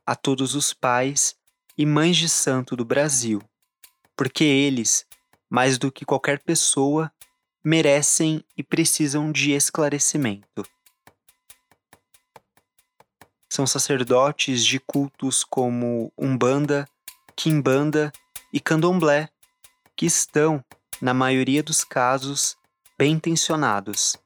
a 0.05 0.15
todos 0.17 0.55
os 0.55 0.75
pais 0.75 1.37
e 1.79 1.87
mães 1.87 2.17
de 2.17 2.29
santo 2.29 2.77
do 2.77 2.85
Brasil, 2.85 3.41
porque 4.17 4.45
eles, 4.45 5.07
mais 5.53 5.77
do 5.77 5.93
que 5.93 6.07
qualquer 6.07 6.39
pessoa, 6.39 7.13
merecem 7.63 8.43
e 8.57 8.63
precisam 8.63 9.31
de 9.31 9.53
esclarecimento. 9.53 10.67
São 13.51 13.67
sacerdotes 13.67 14.65
de 14.65 14.81
cultos 14.81 15.45
como 15.45 16.11
Umbanda, 16.17 16.89
Quimbanda 17.37 18.11
e 18.51 18.59
Candomblé, 18.59 19.29
que 19.95 20.07
estão, 20.07 20.65
na 21.03 21.13
maioria 21.13 21.63
dos 21.63 21.85
casos, 21.85 22.57
bem 22.97 23.13
intencionados. 23.13 24.17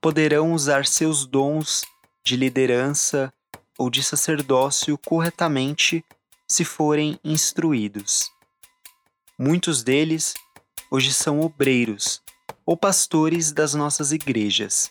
Poderão 0.00 0.52
usar 0.52 0.86
seus 0.86 1.26
dons 1.26 1.82
de 2.22 2.36
liderança 2.36 3.34
ou 3.76 3.90
de 3.90 4.04
sacerdócio 4.04 4.96
corretamente 4.96 6.04
se 6.46 6.64
forem 6.64 7.18
instruídos. 7.24 8.30
Muitos 9.42 9.82
deles 9.82 10.34
hoje 10.90 11.14
são 11.14 11.40
obreiros 11.40 12.22
ou 12.66 12.76
pastores 12.76 13.52
das 13.52 13.72
nossas 13.72 14.12
igrejas. 14.12 14.90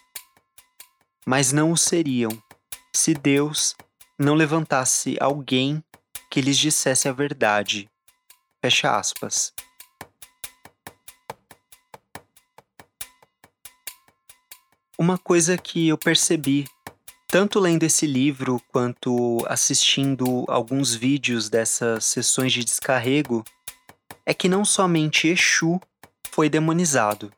Mas 1.23 1.51
não 1.51 1.71
o 1.71 1.77
seriam 1.77 2.31
se 2.91 3.13
Deus 3.13 3.75
não 4.17 4.33
levantasse 4.33 5.15
alguém 5.19 5.83
que 6.31 6.41
lhes 6.41 6.57
dissesse 6.57 7.07
a 7.07 7.11
verdade. 7.11 7.87
Fecha 8.59 8.97
aspas. 8.97 9.53
Uma 14.97 15.19
coisa 15.19 15.59
que 15.59 15.89
eu 15.89 15.97
percebi, 15.97 16.65
tanto 17.27 17.59
lendo 17.59 17.83
esse 17.83 18.07
livro 18.07 18.59
quanto 18.69 19.45
assistindo 19.47 20.43
alguns 20.47 20.95
vídeos 20.95 21.49
dessas 21.49 22.03
sessões 22.05 22.51
de 22.51 22.63
descarrego, 22.63 23.45
é 24.29 24.33
que 24.35 24.47
não 24.47 24.63
somente 24.63 25.27
Exu 25.27 25.81
foi 26.29 26.47
demonizado. 26.51 27.33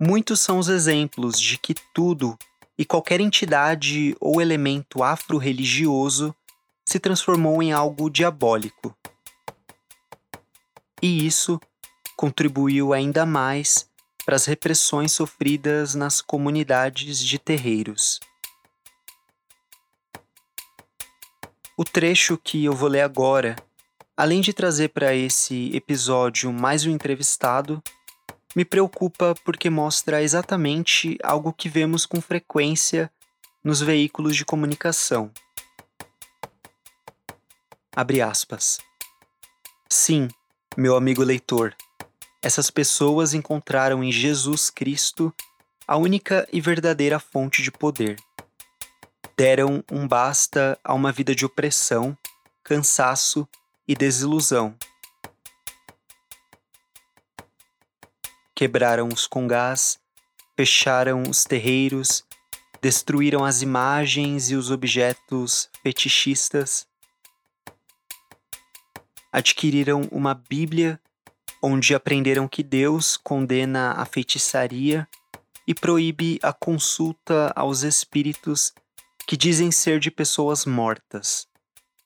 Muitos 0.00 0.40
são 0.40 0.58
os 0.58 0.66
exemplos 0.66 1.38
de 1.38 1.58
que 1.58 1.74
tudo 1.92 2.38
e 2.78 2.86
qualquer 2.86 3.20
entidade 3.20 4.16
ou 4.18 4.40
elemento 4.40 5.02
afro-religioso 5.02 6.34
se 6.88 6.98
transformou 6.98 7.62
em 7.62 7.70
algo 7.70 8.08
diabólico. 8.08 8.96
E 11.02 11.26
isso 11.26 11.60
contribuiu 12.16 12.94
ainda 12.94 13.26
mais 13.26 13.86
para 14.24 14.36
as 14.36 14.46
repressões 14.46 15.12
sofridas 15.12 15.94
nas 15.94 16.22
comunidades 16.22 17.22
de 17.22 17.38
terreiros. 17.38 18.18
O 21.76 21.84
trecho 21.84 22.38
que 22.38 22.64
eu 22.64 22.72
vou 22.72 22.88
ler 22.88 23.02
agora 23.02 23.54
Além 24.14 24.42
de 24.42 24.52
trazer 24.52 24.90
para 24.90 25.14
esse 25.14 25.74
episódio 25.74 26.52
mais 26.52 26.84
um 26.84 26.90
entrevistado, 26.90 27.82
me 28.54 28.62
preocupa 28.62 29.34
porque 29.42 29.70
mostra 29.70 30.22
exatamente 30.22 31.16
algo 31.22 31.50
que 31.50 31.66
vemos 31.66 32.04
com 32.04 32.20
frequência 32.20 33.10
nos 33.64 33.80
veículos 33.80 34.36
de 34.36 34.44
comunicação. 34.44 35.30
Abre 37.96 38.20
aspas. 38.20 38.78
Sim, 39.88 40.28
meu 40.76 40.94
amigo 40.94 41.22
leitor, 41.22 41.74
essas 42.42 42.70
pessoas 42.70 43.32
encontraram 43.32 44.04
em 44.04 44.12
Jesus 44.12 44.68
Cristo 44.68 45.32
a 45.88 45.96
única 45.96 46.46
e 46.52 46.60
verdadeira 46.60 47.18
fonte 47.18 47.62
de 47.62 47.70
poder. 47.70 48.18
Deram 49.38 49.82
um 49.90 50.06
basta 50.06 50.78
a 50.84 50.92
uma 50.92 51.10
vida 51.10 51.34
de 51.34 51.46
opressão, 51.46 52.16
cansaço 52.62 53.48
e 53.92 53.94
desilusão. 53.94 54.74
Quebraram 58.54 59.08
os 59.08 59.26
congás, 59.26 60.00
fecharam 60.56 61.24
os 61.28 61.44
terreiros, 61.44 62.24
destruíram 62.80 63.44
as 63.44 63.60
imagens 63.60 64.50
e 64.50 64.56
os 64.56 64.70
objetos 64.70 65.68
fetichistas, 65.82 66.86
adquiriram 69.30 70.08
uma 70.10 70.34
Bíblia 70.34 70.98
onde 71.62 71.94
aprenderam 71.94 72.48
que 72.48 72.62
Deus 72.62 73.18
condena 73.18 73.92
a 73.92 74.06
feitiçaria 74.06 75.06
e 75.66 75.74
proíbe 75.74 76.38
a 76.42 76.52
consulta 76.52 77.52
aos 77.54 77.82
espíritos 77.82 78.72
que 79.26 79.36
dizem 79.36 79.70
ser 79.70 80.00
de 80.00 80.10
pessoas 80.10 80.64
mortas. 80.64 81.46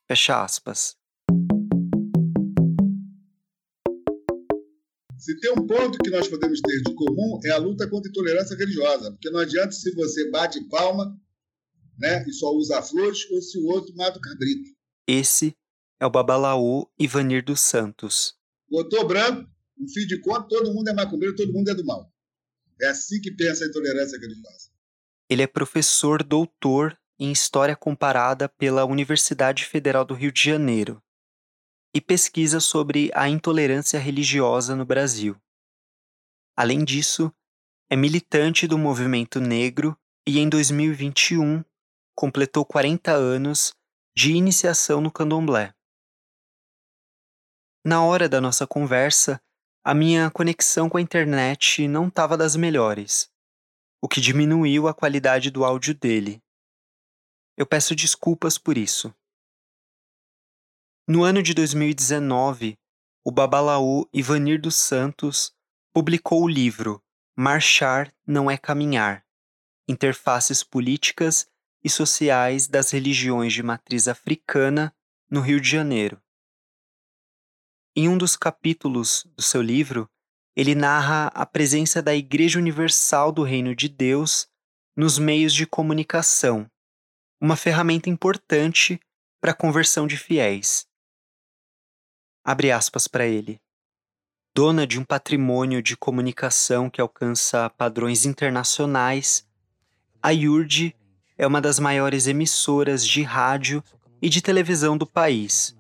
Fecha 0.09 0.43
aspas. 0.43 0.97
Se 5.27 5.37
tem 5.41 5.51
um 5.51 5.67
ponto 5.67 5.99
que 5.99 6.09
nós 6.09 6.29
podemos 6.29 6.61
ter 6.61 6.83
de 6.83 6.95
comum 6.95 7.41
é 7.45 7.51
a 7.51 7.57
luta 7.57 7.91
contra 7.91 8.09
a 8.09 8.11
intolerância 8.11 8.57
religiosa, 8.57 9.11
porque 9.11 9.29
não 9.29 9.41
adianta 9.41 9.73
se 9.73 9.93
você 9.93 10.31
bate 10.31 10.63
palma 10.69 11.21
né, 11.99 12.25
e 12.29 12.33
só 12.33 12.53
usa 12.53 12.81
flores 12.81 13.29
ou 13.33 13.43
se 13.43 13.59
o 13.59 13.65
outro 13.65 13.93
mata 13.97 14.19
o 14.19 14.21
cabrito. 14.21 14.71
Esse 15.05 15.57
é 15.99 16.07
o 16.07 16.11
Babalaô 16.11 16.89
Ivanir 16.97 17.45
dos 17.45 17.59
Santos. 17.59 18.37
Botou 18.71 19.05
branco, 19.05 19.51
um 19.77 19.89
fio 19.89 20.07
de 20.07 20.21
conta, 20.21 20.47
todo 20.47 20.73
mundo 20.73 20.91
é 20.91 20.95
macumbeiro, 20.95 21.35
todo 21.35 21.53
mundo 21.53 21.71
é 21.71 21.75
do 21.75 21.85
mal. 21.85 22.09
É 22.81 22.87
assim 22.87 23.21
que 23.21 23.33
pensa 23.33 23.65
a 23.65 23.67
intolerância 23.67 24.21
religiosa. 24.21 24.71
Ele 25.29 25.43
é 25.43 25.49
professor 25.49 26.23
doutor 26.23 26.97
em 27.19 27.33
História 27.33 27.75
Comparada 27.75 28.49
pela 28.49 28.85
Universidade 28.85 29.65
Federal 29.65 30.05
do 30.05 30.15
Rio 30.15 30.31
de 30.31 30.45
Janeiro 30.45 31.03
e 31.97 32.01
pesquisa 32.03 32.61
sobre 32.61 33.11
a 33.15 33.27
intolerância 33.27 33.99
religiosa 33.99 34.77
no 34.77 34.85
Brasil. 34.85 35.35
Além 36.55 36.85
disso, 36.85 37.33
é 37.89 37.97
militante 37.97 38.67
do 38.67 38.77
movimento 38.77 39.41
negro 39.41 39.99
e 40.29 40.39
em 40.39 40.47
2021 40.47 41.65
completou 42.15 42.67
40 42.67 43.13
anos 43.13 43.73
de 44.15 44.33
iniciação 44.33 45.01
no 45.01 45.11
candomblé. 45.11 45.75
Na 47.83 48.05
hora 48.05 48.29
da 48.29 48.43
nossa 48.43 48.67
conversa, 48.67 49.41
a 49.83 49.95
minha 49.95 50.31
conexão 50.31 50.91
com 50.91 50.99
a 50.99 51.01
internet 51.01 51.89
não 51.89 52.09
estava 52.09 52.37
das 52.37 52.57
melhores, 52.57 53.31
o 54.03 54.09
que 54.09 54.21
diminuiu 54.21 54.87
a 54.87 54.93
qualidade 54.93 55.51
do 55.51 55.65
áudio 55.65 55.95
dele. 55.95 56.43
Eu 57.57 57.65
peço 57.65 57.97
desculpas 57.97 58.59
por 58.59 58.77
isso. 58.77 59.15
No 61.09 61.23
ano 61.23 61.41
de 61.41 61.55
2019, 61.55 62.77
o 63.25 63.31
babalaú 63.31 64.09
Ivanir 64.13 64.61
dos 64.61 64.75
Santos 64.75 65.55
publicou 65.95 66.43
o 66.43 66.49
livro 66.49 67.01
Marchar 67.37 68.13
não 68.27 68.51
é 68.51 68.59
caminhar: 68.59 69.25
Interfaces 69.87 70.65
políticas 70.65 71.47
e 71.85 71.89
sociais 71.89 72.67
das 72.67 72.91
religiões 72.91 73.53
de 73.53 73.63
matriz 73.63 74.09
africana 74.09 74.93
no 75.31 75.41
Rio 75.41 75.61
de 75.61 75.71
Janeiro. 75.71 76.21
Em 77.95 78.09
um 78.09 78.19
dos 78.19 78.37
capítulos 78.37 79.29
do 79.37 79.43
seu 79.43 79.63
livro, 79.63 80.11
ele 80.57 80.75
narra 80.75 81.29
a 81.29 81.47
presença 81.47 82.03
da 82.03 82.17
Igreja 82.17 82.59
Universal 82.59 83.31
do 83.31 83.45
Reino 83.45 83.77
de 83.77 83.89
Deus 83.89 84.49
nos 84.97 85.21
meios 85.21 85.55
de 85.55 85.69
comunicação, 85.69 86.69
uma 87.41 87.55
ferramenta 87.55 88.11
importante 88.11 88.99
para 89.41 89.53
a 89.53 89.57
conversão 89.57 90.09
de 90.09 90.17
fiéis. 90.17 90.85
Abre 92.47 92.71
aspas 92.71 93.09
para 93.09 93.27
ele. 93.27 93.61
Dona 94.55 94.87
de 94.87 95.01
um 95.01 95.05
patrimônio 95.05 95.83
de 95.83 95.97
comunicação 95.97 96.89
que 96.89 97.01
alcança 97.01 97.69
padrões 97.71 98.25
internacionais, 98.25 99.45
a 100.23 100.31
IURD 100.31 100.95
é 101.37 101.45
uma 101.45 101.61
das 101.61 101.81
maiores 101.81 102.29
emissoras 102.29 103.05
de 103.05 103.21
rádio 103.25 103.83
e 104.23 104.29
de 104.29 104.41
televisão 104.41 104.97
do 104.97 105.05
país. 105.05 105.77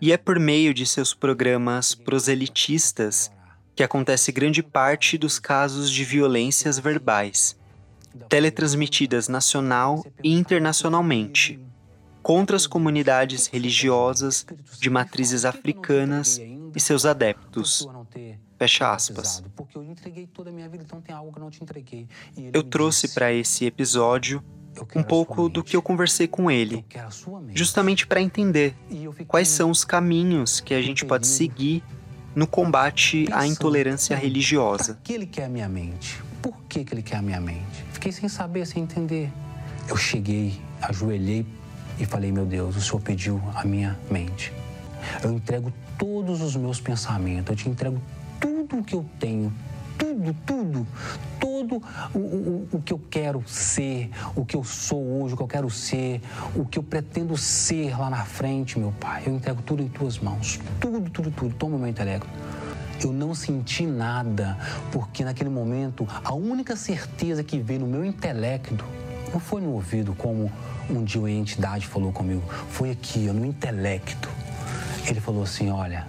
E 0.00 0.12
é 0.12 0.16
por 0.16 0.40
meio 0.40 0.72
de 0.72 0.86
seus 0.86 1.12
programas 1.12 1.94
proselitistas 1.94 3.30
que 3.74 3.82
acontece 3.82 4.32
grande 4.32 4.62
parte 4.62 5.18
dos 5.18 5.38
casos 5.38 5.90
de 5.90 6.06
violências 6.06 6.78
verbais, 6.78 7.54
teletransmitidas 8.30 9.28
nacional 9.28 10.02
e 10.24 10.32
internacionalmente, 10.32 11.60
contra 12.26 12.56
as 12.56 12.66
comunidades 12.66 13.46
religiosas 13.46 14.44
de 14.80 14.90
matrizes 14.90 15.44
africanas 15.44 16.40
e 16.74 16.80
seus 16.80 17.06
adeptos. 17.06 17.88
Fecha 18.58 18.92
aspas. 18.92 19.44
Eu 22.52 22.64
trouxe 22.64 23.14
para 23.14 23.32
esse 23.32 23.64
episódio 23.64 24.42
um 24.96 25.04
pouco 25.04 25.48
do 25.48 25.62
que 25.62 25.76
eu 25.76 25.80
conversei 25.80 26.26
com 26.26 26.50
ele, 26.50 26.84
justamente 27.54 28.04
para 28.08 28.20
entender 28.20 28.74
quais 29.28 29.46
são 29.46 29.70
os 29.70 29.84
caminhos 29.84 30.58
que 30.58 30.74
a 30.74 30.82
gente 30.82 31.04
pode 31.04 31.28
seguir 31.28 31.80
no 32.34 32.48
combate 32.48 33.24
à 33.30 33.46
intolerância 33.46 34.16
religiosa. 34.16 34.94
Por 34.94 35.02
que 35.04 35.12
ele 35.12 35.26
quer 35.26 35.44
a 35.44 35.48
minha 35.48 35.68
mente? 35.68 36.20
Por 36.42 36.60
que, 36.64 36.84
que 36.84 36.92
ele 36.92 37.02
quer 37.02 37.18
a 37.18 37.22
minha 37.22 37.40
mente? 37.40 37.84
Fiquei 37.92 38.10
sem 38.10 38.28
saber, 38.28 38.66
sem 38.66 38.82
entender. 38.82 39.30
Eu 39.88 39.96
cheguei, 39.96 40.60
ajoelhei 40.82 41.46
e 41.98 42.04
falei: 42.04 42.32
Meu 42.32 42.44
Deus, 42.44 42.76
o 42.76 42.80
Senhor 42.80 43.00
pediu 43.00 43.40
a 43.54 43.64
minha 43.64 43.98
mente. 44.10 44.52
Eu 45.22 45.32
entrego 45.32 45.72
todos 45.98 46.40
os 46.42 46.56
meus 46.56 46.80
pensamentos, 46.80 47.50
eu 47.50 47.56
te 47.56 47.68
entrego 47.68 48.00
tudo 48.40 48.78
o 48.78 48.84
que 48.84 48.94
eu 48.94 49.04
tenho, 49.18 49.52
tudo, 49.96 50.36
tudo, 50.44 50.86
todo 51.40 51.82
o, 52.14 52.18
o, 52.18 52.68
o 52.72 52.82
que 52.82 52.92
eu 52.92 53.00
quero 53.10 53.42
ser, 53.46 54.10
o 54.34 54.44
que 54.44 54.56
eu 54.56 54.64
sou 54.64 55.22
hoje, 55.22 55.34
o 55.34 55.36
que 55.36 55.42
eu 55.42 55.48
quero 55.48 55.70
ser, 55.70 56.20
o 56.54 56.64
que 56.64 56.78
eu 56.78 56.82
pretendo 56.82 57.36
ser 57.36 57.98
lá 57.98 58.10
na 58.10 58.24
frente, 58.24 58.78
meu 58.78 58.92
Pai. 58.98 59.24
Eu 59.26 59.34
entrego 59.34 59.62
tudo 59.62 59.82
em 59.82 59.88
tuas 59.88 60.18
mãos. 60.18 60.60
Tudo, 60.80 61.08
tudo, 61.10 61.30
tudo. 61.30 61.54
Toma 61.54 61.78
meu 61.78 61.88
intelecto. 61.88 62.28
Eu 63.02 63.12
não 63.12 63.34
senti 63.34 63.84
nada, 63.86 64.56
porque 64.90 65.22
naquele 65.22 65.50
momento 65.50 66.08
a 66.24 66.34
única 66.34 66.74
certeza 66.76 67.44
que 67.44 67.58
veio 67.58 67.80
no 67.80 67.86
meu 67.86 68.04
intelecto 68.04 68.84
não 69.32 69.38
foi 69.38 69.60
no 69.60 69.72
ouvido, 69.72 70.14
como 70.14 70.50
um 70.90 71.04
dia 71.04 71.20
uma 71.20 71.30
entidade 71.30 71.86
falou 71.86 72.12
comigo, 72.12 72.42
foi 72.70 72.90
aqui, 72.90 73.18
no 73.18 73.44
intelecto. 73.44 74.28
Ele 75.08 75.20
falou 75.20 75.42
assim: 75.42 75.70
olha, 75.70 76.06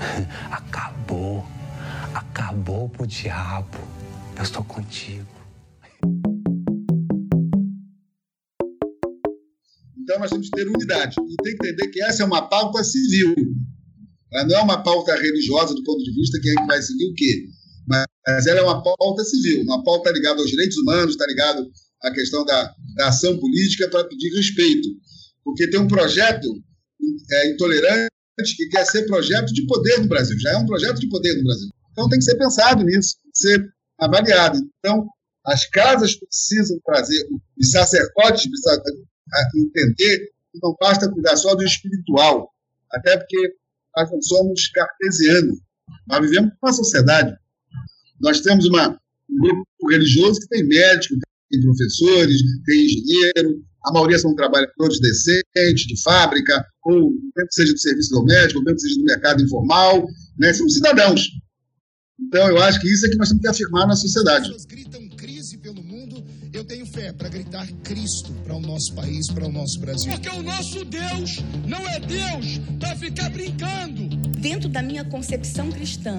acabou 0.50 1.44
Acabou 2.16 2.88
pro 2.88 3.06
diabo. 3.06 3.76
Eu 4.36 4.42
estou 4.42 4.64
contigo. 4.64 5.26
Então 9.98 10.18
nós 10.18 10.30
temos 10.30 10.48
que 10.48 10.56
ter 10.56 10.66
unidade. 10.66 11.14
E 11.18 11.36
tem 11.42 11.56
que 11.56 11.68
entender 11.68 11.88
que 11.88 12.02
essa 12.02 12.22
é 12.22 12.26
uma 12.26 12.48
pauta 12.48 12.82
civil. 12.82 13.34
Ela 14.32 14.44
não 14.44 14.56
é 14.56 14.62
uma 14.62 14.82
pauta 14.82 15.14
religiosa 15.14 15.74
do 15.74 15.84
ponto 15.84 16.02
de 16.02 16.14
vista 16.14 16.38
que 16.40 16.54
vai 16.66 16.80
seguir 16.80 17.04
o 17.06 17.14
quê. 17.14 17.44
Mas 17.86 18.46
ela 18.46 18.60
é 18.60 18.62
uma 18.62 18.82
pauta 18.82 19.22
civil. 19.22 19.62
Uma 19.64 19.84
pauta 19.84 20.10
ligada 20.10 20.40
aos 20.40 20.50
direitos 20.50 20.78
humanos, 20.78 21.10
está 21.10 21.26
ligado 21.26 21.70
à 22.02 22.10
questão 22.12 22.44
da, 22.44 22.74
da 22.96 23.08
ação 23.08 23.38
política 23.38 23.88
para 23.88 24.04
pedir 24.04 24.34
respeito. 24.34 24.88
Porque 25.44 25.68
tem 25.68 25.80
um 25.80 25.88
projeto 25.88 26.48
é, 27.30 27.50
intolerante 27.52 28.10
que 28.56 28.68
quer 28.68 28.84
ser 28.84 29.06
projeto 29.06 29.52
de 29.52 29.66
poder 29.66 30.00
no 30.00 30.08
Brasil. 30.08 30.38
Já 30.40 30.52
é 30.52 30.56
um 30.56 30.66
projeto 30.66 30.98
de 30.98 31.08
poder 31.08 31.34
no 31.36 31.44
Brasil. 31.44 31.68
Então 31.92 32.08
tem 32.08 32.18
que 32.18 32.24
ser 32.24 32.36
pensado 32.36 32.84
nisso, 32.84 33.16
ser 33.32 33.64
avaliado. 33.98 34.58
Então, 34.78 35.06
as 35.44 35.66
casas 35.70 36.16
precisam 36.16 36.78
trazer, 36.84 37.26
os 37.56 37.70
sacerdotes 37.70 38.48
precisam 38.50 38.82
entender 39.56 40.18
que 40.52 40.58
não 40.62 40.76
basta 40.78 41.10
cuidar 41.10 41.36
só 41.36 41.54
do 41.54 41.64
espiritual, 41.64 42.50
até 42.92 43.16
porque 43.16 43.54
nós 43.96 44.10
não 44.10 44.20
somos 44.20 44.68
cartesianos. 44.68 45.58
Nós 46.06 46.20
vivemos 46.20 46.52
uma 46.62 46.72
sociedade. 46.72 47.34
Nós 48.20 48.40
temos 48.40 48.66
uma, 48.66 49.00
um 49.30 49.38
grupo 49.38 49.66
religioso 49.90 50.40
que 50.40 50.48
tem 50.48 50.66
médico, 50.66 51.14
tem 51.50 51.60
professores, 51.60 52.40
tem 52.64 52.84
engenheiro, 52.84 53.62
a 53.84 53.92
maioria 53.92 54.18
são 54.18 54.34
trabalhadores 54.34 55.00
decentes, 55.00 55.86
de 55.86 56.02
fábrica, 56.02 56.64
ou 56.84 57.12
mesmo 57.36 57.52
seja 57.52 57.72
do 57.72 57.78
serviço 57.78 58.10
doméstico, 58.10 58.58
ou 58.58 58.64
mesmo 58.64 58.80
seja 58.80 58.96
do 58.96 59.04
mercado 59.04 59.42
informal, 59.42 60.06
né? 60.38 60.52
são 60.52 60.68
cidadãos. 60.68 61.20
Então, 62.20 62.48
eu 62.48 62.58
acho 62.58 62.80
que 62.80 62.92
isso 62.92 63.06
é 63.06 63.08
que 63.10 63.16
nós 63.16 63.28
temos 63.28 63.42
que 63.42 63.48
afirmar 63.48 63.86
na 63.86 63.94
sociedade. 63.94 64.50
Eu 66.56 66.64
tenho 66.64 66.86
fé 66.86 67.12
para 67.12 67.28
gritar 67.28 67.66
Cristo 67.84 68.32
para 68.42 68.54
o 68.54 68.60
nosso 68.60 68.94
país, 68.94 69.30
para 69.30 69.44
o 69.44 69.52
nosso 69.52 69.78
Brasil. 69.78 70.10
Porque 70.10 70.28
o 70.30 70.42
nosso 70.42 70.84
Deus 70.86 71.38
não 71.66 71.86
é 71.86 72.00
Deus 72.00 72.58
para 72.80 72.96
ficar 72.96 73.28
brincando. 73.28 74.16
Dentro 74.38 74.68
da 74.68 74.80
minha 74.80 75.04
concepção 75.04 75.70
cristã, 75.70 76.18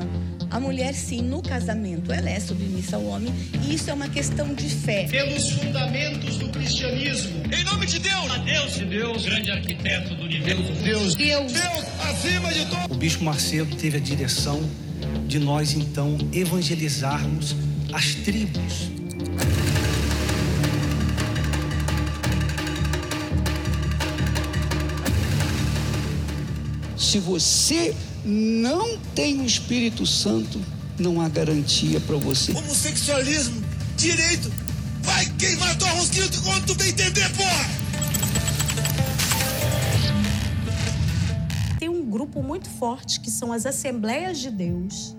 a 0.51 0.59
mulher, 0.59 0.93
sim, 0.93 1.21
no 1.21 1.41
casamento, 1.41 2.11
ela 2.11 2.29
é 2.29 2.39
submissa 2.39 2.97
ao 2.97 3.05
homem, 3.05 3.33
e 3.63 3.73
isso 3.73 3.89
é 3.89 3.93
uma 3.93 4.09
questão 4.09 4.53
de 4.53 4.69
fé. 4.69 5.07
Pelos 5.09 5.49
fundamentos 5.51 6.37
do 6.37 6.49
cristianismo. 6.49 7.41
Em 7.51 7.63
nome 7.63 7.85
de 7.87 7.99
Deus. 7.99 8.31
A 8.31 8.37
Deus. 8.37 8.73
De 8.73 8.85
Deus, 8.85 9.25
grande 9.25 9.51
arquiteto 9.51 10.15
do 10.15 10.23
universo. 10.23 10.73
Deus. 10.83 11.15
Deus. 11.15 11.51
Deus, 11.51 11.85
acima 12.01 12.53
de 12.53 12.65
tudo. 12.65 12.93
O 12.93 12.95
Bispo 12.95 13.23
Macedo 13.23 13.75
teve 13.75 13.97
a 13.97 14.01
direção 14.01 14.61
de 15.27 15.39
nós 15.39 15.73
então 15.73 16.17
evangelizarmos 16.31 17.55
as 17.93 18.13
tribos. 18.15 18.97
Se 27.07 27.19
você 27.19 27.95
não 28.25 28.97
tem 29.15 29.39
o 29.39 29.45
Espírito 29.45 30.05
Santo, 30.05 30.61
não 30.99 31.21
há 31.21 31.29
garantia 31.29 32.01
para 32.01 32.17
você. 32.17 32.51
Homossexualismo, 32.51 33.63
direito, 33.95 34.51
vai 35.03 35.25
queimar 35.37 35.77
tua 35.77 35.89
rosquinha 35.91 36.27
quando 36.43 36.65
tu 36.65 36.75
bem 36.75 36.89
entender, 36.89 37.29
porra! 37.37 37.77
grupo 42.17 42.41
muito 42.41 42.69
forte 42.69 43.19
que 43.19 43.29
são 43.29 43.51
as 43.51 43.65
Assembleias 43.65 44.39
de 44.39 44.49
Deus 44.49 45.15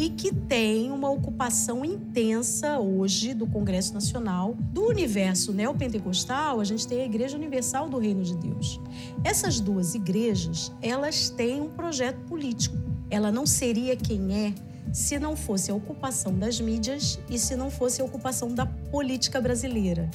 e 0.00 0.08
que 0.08 0.34
tem 0.34 0.90
uma 0.90 1.10
ocupação 1.10 1.84
intensa 1.84 2.78
hoje 2.78 3.34
do 3.34 3.46
Congresso 3.46 3.92
Nacional. 3.92 4.56
Do 4.58 4.86
universo 4.86 5.52
neopentecostal, 5.52 6.58
a 6.58 6.64
gente 6.64 6.88
tem 6.88 7.02
a 7.02 7.04
Igreja 7.04 7.36
Universal 7.36 7.86
do 7.86 7.98
Reino 7.98 8.22
de 8.22 8.34
Deus. 8.34 8.80
Essas 9.22 9.60
duas 9.60 9.94
igrejas, 9.94 10.72
elas 10.80 11.28
têm 11.28 11.60
um 11.60 11.68
projeto 11.68 12.18
político. 12.20 12.78
Ela 13.10 13.30
não 13.30 13.44
seria 13.44 13.94
quem 13.94 14.46
é 14.46 14.54
se 14.90 15.18
não 15.18 15.36
fosse 15.36 15.70
a 15.70 15.74
ocupação 15.74 16.32
das 16.34 16.58
mídias 16.58 17.20
e 17.28 17.38
se 17.38 17.54
não 17.54 17.70
fosse 17.70 18.00
a 18.00 18.04
ocupação 18.06 18.54
da 18.54 18.64
política 18.64 19.38
brasileira. 19.38 20.10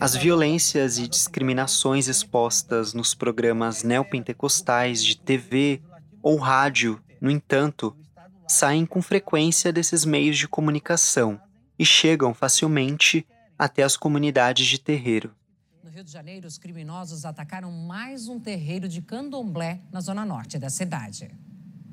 As 0.00 0.16
violências 0.16 0.96
e 0.96 1.06
discriminações 1.06 2.08
expostas 2.08 2.94
nos 2.94 3.12
programas 3.12 3.82
neopentecostais 3.82 5.04
de 5.04 5.18
TV 5.18 5.82
ou 6.22 6.38
rádio, 6.38 6.98
no 7.20 7.30
entanto, 7.30 7.96
saem 8.48 8.86
com 8.86 9.02
frequência 9.02 9.72
desses 9.72 10.04
meios 10.04 10.38
de 10.38 10.48
comunicação 10.48 11.40
e 11.78 11.84
chegam 11.84 12.32
facilmente 12.32 13.26
até 13.58 13.82
as 13.82 13.96
comunidades 13.96 14.66
de 14.66 14.78
terreiro. 14.78 15.34
No 15.84 15.90
Rio 15.90 16.04
de 16.04 16.10
Janeiro, 16.10 16.46
os 16.46 16.58
criminosos 16.58 17.24
atacaram 17.24 17.70
mais 17.70 18.28
um 18.28 18.40
terreiro 18.40 18.88
de 18.88 19.02
candomblé 19.02 19.80
na 19.92 20.00
zona 20.00 20.24
norte 20.24 20.58
da 20.58 20.70
cidade. 20.70 21.30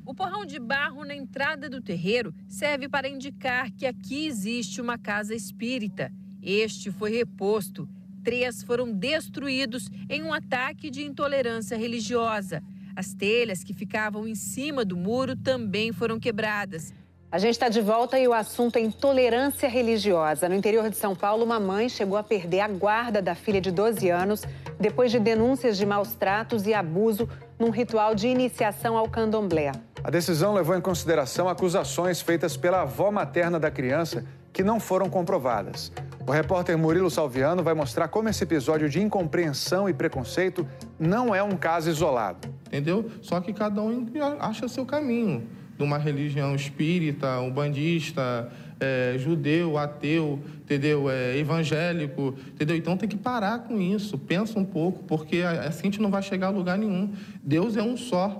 O 0.05 0.13
porrão 0.13 0.45
de 0.45 0.59
barro 0.59 1.03
na 1.03 1.15
entrada 1.15 1.69
do 1.69 1.81
terreiro 1.81 2.33
serve 2.47 2.87
para 2.87 3.09
indicar 3.09 3.69
que 3.71 3.85
aqui 3.85 4.25
existe 4.25 4.79
uma 4.79 4.97
casa 4.97 5.35
espírita 5.35 6.11
este 6.49 6.91
foi 6.91 7.11
reposto. 7.11 7.89
Três 8.23 8.63
foram 8.63 8.89
destruídos 8.91 9.89
em 10.09 10.23
um 10.23 10.33
ataque 10.33 10.89
de 10.89 11.03
intolerância 11.03 11.77
religiosa. 11.77 12.63
As 12.97 13.13
telhas 13.13 13.63
que 13.63 13.75
ficavam 13.75 14.27
em 14.27 14.33
cima 14.33 14.83
do 14.83 14.97
muro 14.97 15.35
também 15.35 15.93
foram 15.93 16.19
quebradas. 16.19 16.91
A 17.31 17.37
gente 17.37 17.51
está 17.51 17.69
de 17.69 17.79
volta 17.79 18.17
e 18.17 18.27
o 18.27 18.33
assunto 18.33 18.77
é 18.77 18.79
intolerância 18.79 19.69
religiosa. 19.69 20.49
No 20.49 20.55
interior 20.55 20.89
de 20.89 20.97
São 20.97 21.15
Paulo, 21.15 21.45
uma 21.45 21.59
mãe 21.59 21.89
chegou 21.89 22.17
a 22.17 22.23
perder 22.23 22.61
a 22.61 22.67
guarda 22.67 23.21
da 23.21 23.35
filha 23.35 23.61
de 23.61 23.69
12 23.69 24.09
anos 24.09 24.43
depois 24.79 25.11
de 25.11 25.19
denúncias 25.19 25.77
de 25.77 25.85
maus 25.85 26.15
tratos 26.15 26.65
e 26.65 26.73
abuso 26.73 27.29
num 27.59 27.69
ritual 27.69 28.15
de 28.15 28.29
iniciação 28.29 28.97
ao 28.97 29.07
candomblé. 29.07 29.73
A 30.03 30.09
decisão 30.09 30.55
levou 30.55 30.75
em 30.75 30.81
consideração 30.81 31.47
acusações 31.47 32.19
feitas 32.19 32.57
pela 32.57 32.81
avó 32.81 33.11
materna 33.11 33.59
da 33.59 33.69
criança 33.69 34.25
que 34.51 34.63
não 34.63 34.79
foram 34.79 35.07
comprovadas. 35.07 35.91
O 36.25 36.31
repórter 36.31 36.75
Murilo 36.75 37.11
Salviano 37.11 37.61
vai 37.61 37.75
mostrar 37.75 38.07
como 38.07 38.27
esse 38.27 38.43
episódio 38.43 38.89
de 38.89 38.99
incompreensão 38.99 39.87
e 39.87 39.93
preconceito 39.93 40.67
não 40.99 41.35
é 41.35 41.43
um 41.43 41.55
caso 41.55 41.91
isolado. 41.91 42.56
Entendeu? 42.67 43.09
Só 43.21 43.39
que 43.41 43.53
cada 43.53 43.81
um 43.81 44.05
acha 44.39 44.67
seu 44.67 44.85
caminho. 44.85 45.47
De 45.77 45.83
uma 45.83 45.97
religião 45.97 46.55
espírita, 46.55 47.39
umbandista, 47.39 48.51
é, 48.79 49.15
judeu, 49.17 49.77
ateu, 49.77 50.39
entendeu? 50.59 51.09
É, 51.09 51.37
evangélico, 51.37 52.35
entendeu? 52.49 52.75
Então 52.75 52.97
tem 52.97 53.07
que 53.07 53.17
parar 53.17 53.59
com 53.59 53.79
isso. 53.79 54.17
Pensa 54.17 54.57
um 54.57 54.65
pouco, 54.65 55.03
porque 55.03 55.41
assim 55.41 55.81
a 55.81 55.83
gente 55.83 56.01
não 56.01 56.09
vai 56.09 56.21
chegar 56.21 56.47
a 56.47 56.49
lugar 56.49 56.77
nenhum. 56.77 57.13
Deus 57.43 57.77
é 57.77 57.83
um 57.83 57.95
só. 57.95 58.39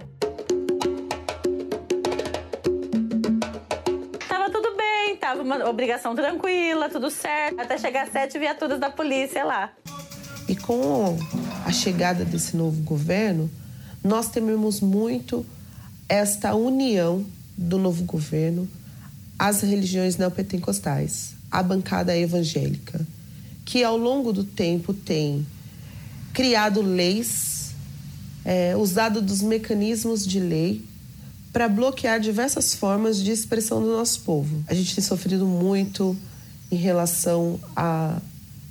tava 5.28 5.42
uma 5.42 5.68
obrigação 5.68 6.16
tranquila, 6.16 6.88
tudo 6.88 7.12
certo, 7.12 7.60
até 7.60 7.78
chegar 7.78 8.08
sete 8.08 8.40
viaturas 8.40 8.80
da 8.80 8.90
polícia 8.90 9.44
lá. 9.44 9.74
E 10.48 10.56
com 10.56 11.18
a 11.66 11.72
chegada 11.72 12.24
desse 12.24 12.56
novo 12.56 12.82
governo, 12.84 13.50
nós 14.08 14.30
tememos 14.30 14.80
muito 14.80 15.46
esta 16.08 16.56
união 16.56 17.26
do 17.58 17.78
novo 17.78 18.06
governo 18.06 18.68
às 19.38 19.62
religiões 19.62 20.16
neopentecostais, 20.16 21.34
à 21.52 21.62
bancada 21.62 22.18
evangélica, 22.18 23.06
que 23.66 23.84
ao 23.84 23.98
longo 23.98 24.32
do 24.32 24.46
tempo 24.46 24.94
tem 24.94 25.46
criado 26.34 26.82
leis, 26.82 27.72
é, 28.46 28.78
usado 28.78 29.22
dos 29.22 29.42
mecanismos 29.42 30.26
de 30.26 30.40
lei 30.40 30.82
para 31.52 31.68
bloquear 31.68 32.20
diversas 32.20 32.74
formas 32.74 33.22
de 33.22 33.32
expressão 33.32 33.82
do 33.82 33.88
nosso 33.88 34.22
povo. 34.22 34.64
A 34.68 34.74
gente 34.74 34.96
tem 34.96 35.04
sofrido 35.04 35.46
muito 35.46 36.16
em 36.72 36.78
relação 36.78 37.60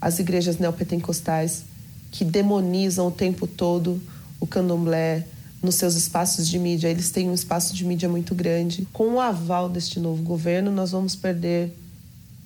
às 0.01 0.19
igrejas 0.19 0.57
neopentecostais 0.59 1.65
que 2.11 2.25
demonizam 2.25 3.09
o 3.09 3.11
tempo 3.11 3.47
todo 3.47 4.01
o 4.41 4.47
candomblé 4.47 5.27
nos 5.63 5.75
seus 5.77 5.95
espaços 5.95 6.47
de 6.47 6.59
mídia. 6.59 6.89
Eles 6.89 7.11
têm 7.11 7.29
um 7.29 7.35
espaço 7.35 7.75
de 7.75 7.85
mídia 7.85 8.09
muito 8.09 8.35
grande. 8.35 8.87
Com 8.93 9.15
o 9.15 9.21
aval 9.21 9.69
deste 9.69 9.99
novo 9.99 10.23
governo, 10.23 10.71
nós 10.71 10.91
vamos 10.91 11.17
perder 11.17 11.73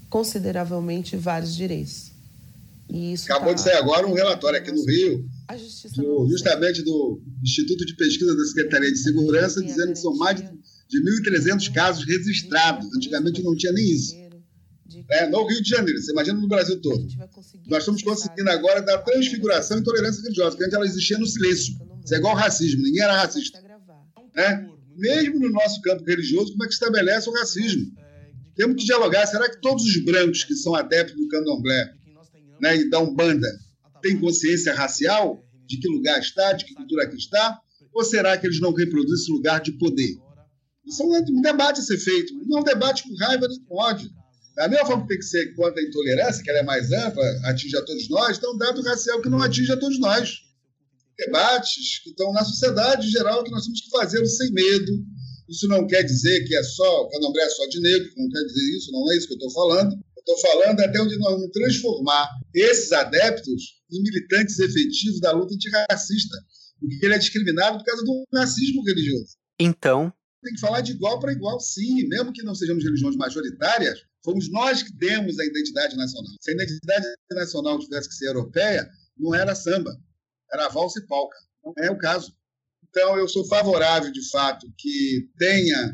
consideravelmente 0.09 1.17
vários 1.17 1.55
direitos. 1.55 2.11
E 2.89 3.13
isso 3.13 3.31
Acabou 3.33 3.51
tá... 3.51 3.55
de 3.55 3.61
sair 3.61 3.77
agora 3.77 4.07
um 4.07 4.15
relatório 4.15 4.59
aqui 4.59 4.73
no 4.73 4.85
Rio 4.85 5.25
do, 5.95 6.29
justamente 6.29 6.83
do 6.83 7.21
Instituto 7.43 7.85
de 7.87 7.95
Pesquisa 7.95 8.37
da 8.37 8.45
Secretaria 8.45 8.91
de 8.91 8.99
Segurança, 8.99 9.63
dizendo 9.63 9.93
que 9.93 9.99
são 9.99 10.17
mais 10.17 10.37
de, 10.37 10.43
de 10.89 11.31
1.300 11.31 11.73
casos 11.73 12.05
registrados. 12.05 12.87
Antigamente 12.95 13.43
não 13.43 13.57
tinha 13.57 13.73
nem 13.73 13.85
isso. 13.85 14.17
É, 15.09 15.27
no 15.29 15.47
Rio 15.47 15.63
de 15.63 15.69
Janeiro, 15.69 16.01
você 16.01 16.13
imagina 16.13 16.41
no 16.41 16.49
Brasil 16.49 16.81
todo. 16.81 17.07
Nós 17.67 17.81
estamos 17.81 18.03
conseguindo 18.03 18.51
agora 18.51 18.83
dar 18.83 18.99
transfiguração 18.99 19.79
e 19.79 19.81
intolerância 19.81 20.23
religiosa, 20.23 20.51
porque 20.51 20.65
antes 20.65 20.75
ela 20.75 20.87
existia 20.87 21.19
no 21.19 21.27
silêncio. 21.27 21.75
Isso 22.05 22.15
é 22.15 22.19
igual 22.19 22.35
ao 22.35 22.39
racismo, 22.39 22.83
ninguém 22.83 23.03
era 23.03 23.17
racista. 23.17 23.63
Né? 24.35 24.69
Mesmo 24.97 25.39
no 25.39 25.51
nosso 25.51 25.81
campo 25.83 26.05
religioso, 26.05 26.53
como 26.53 26.65
é 26.65 26.67
que 26.67 26.75
estabelece 26.75 27.29
o 27.29 27.33
racismo? 27.33 27.93
Temos 28.57 28.77
que 28.77 28.85
dialogar. 28.85 29.27
Será 29.27 29.49
que 29.49 29.61
todos 29.61 29.85
os 29.85 30.05
brancos 30.05 30.45
que 30.45 30.55
são 30.55 30.75
adeptos 30.75 31.17
do 31.17 31.29
candomblé 31.29 31.95
né, 32.61 32.77
e 32.77 32.91
da 32.91 33.01
Umbanda 33.01 33.49
tem 34.03 34.19
consciência 34.19 34.75
racial 34.75 35.43
de 35.67 35.79
que 35.79 35.89
lugar 35.89 36.19
está, 36.19 36.53
de 36.53 36.65
que 36.65 36.75
cultura 36.75 37.09
que 37.09 37.17
está? 37.17 37.59
Ou 37.93 38.05
será 38.05 38.37
que 38.37 38.47
eles 38.47 38.61
não 38.61 38.73
reproduzem 38.73 39.15
esse 39.15 39.33
lugar 39.33 39.61
de 39.61 39.73
poder? 39.73 40.19
Isso 40.85 41.03
é 41.03 41.21
um 41.21 41.41
debate 41.41 41.81
a 41.81 41.83
ser 41.83 41.99
feito, 41.99 42.35
não 42.47 42.59
é 42.59 42.61
um 42.61 42.65
debate 42.65 43.05
com 43.05 43.15
raiva 43.17 43.47
nem 43.49 43.61
com 43.65 43.77
ódio. 43.77 44.11
Da 44.61 44.69
mesma 44.69 44.85
forma 44.85 45.03
que 45.05 45.09
tem 45.09 45.19
que 45.19 45.25
ser 45.25 45.55
contra 45.55 45.81
a 45.81 45.83
intolerância, 45.83 46.45
que 46.45 46.51
ela 46.51 46.59
é 46.59 46.63
mais 46.63 46.93
ampla, 46.93 47.25
atinge 47.45 47.75
a 47.79 47.83
todos 47.83 48.11
nós, 48.11 48.37
então 48.37 48.53
um 48.53 48.59
dado 48.59 48.83
racial 48.83 49.23
que 49.23 49.31
não 49.31 49.41
atinge 49.41 49.73
a 49.73 49.77
todos 49.79 49.99
nós. 49.99 50.43
Debates 51.17 52.01
que 52.03 52.11
estão 52.11 52.31
na 52.31 52.45
sociedade 52.45 53.07
em 53.07 53.11
geral 53.11 53.43
que 53.43 53.51
nós 53.51 53.65
temos 53.65 53.81
que 53.81 53.89
fazer 53.89 54.23
sem 54.27 54.53
medo. 54.53 54.93
Isso 55.49 55.67
não 55.67 55.87
quer 55.87 56.03
dizer 56.03 56.45
que 56.45 56.55
é 56.55 56.63
só, 56.63 57.05
o 57.05 57.09
candomblé 57.09 57.43
é 57.43 57.49
só 57.49 57.67
de 57.69 57.81
negro, 57.81 58.13
não 58.19 58.29
quer 58.29 58.45
dizer 58.45 58.77
isso, 58.77 58.93
não 58.93 59.11
é 59.11 59.17
isso 59.17 59.29
que 59.29 59.33
eu 59.33 59.39
estou 59.39 59.51
falando. 59.51 59.99
Estou 60.19 60.39
falando 60.39 60.81
até 60.81 61.01
onde 61.01 61.19
nós 61.19 61.33
vamos 61.33 61.53
transformar 61.53 62.29
esses 62.55 62.93
adeptos 62.93 63.81
em 63.91 64.03
militantes 64.03 64.59
efetivos 64.59 65.21
da 65.21 65.33
luta 65.33 65.55
antirracista, 65.55 66.37
porque 66.79 66.99
ele 67.03 67.15
é 67.15 67.19
discriminado 67.19 67.79
por 67.79 67.85
causa 67.87 68.05
do 68.05 68.25
racismo 68.35 68.85
religioso. 68.85 69.39
Então. 69.59 70.13
Tem 70.43 70.53
que 70.53 70.61
falar 70.61 70.83
de 70.83 70.93
igual 70.93 71.19
para 71.19 71.33
igual, 71.33 71.59
sim, 71.61 72.07
mesmo 72.09 72.31
que 72.31 72.43
não 72.43 72.55
sejamos 72.55 72.85
religiões 72.85 73.17
majoritárias, 73.17 74.10
fomos 74.25 74.51
nós 74.51 74.83
que 74.83 74.93
demos 74.97 75.39
a 75.39 75.45
identidade 75.45 75.97
nacional. 75.97 76.33
Se 76.41 76.51
a 76.51 76.55
identidade 76.55 77.07
nacional 77.33 77.79
tivesse 77.79 78.09
que 78.09 78.15
ser 78.15 78.27
europeia, 78.29 78.89
não 79.17 79.35
era 79.35 79.55
samba, 79.55 79.97
era 80.53 80.69
valsa 80.69 81.01
e 81.01 81.07
polca. 81.07 81.37
Não 81.65 81.73
é 81.79 81.91
o 81.91 81.99
caso. 81.99 82.33
Então, 82.89 83.17
eu 83.19 83.29
sou 83.29 83.47
favorável, 83.47 84.11
de 84.11 84.29
fato, 84.31 84.67
que 84.77 85.29
tenha 85.39 85.93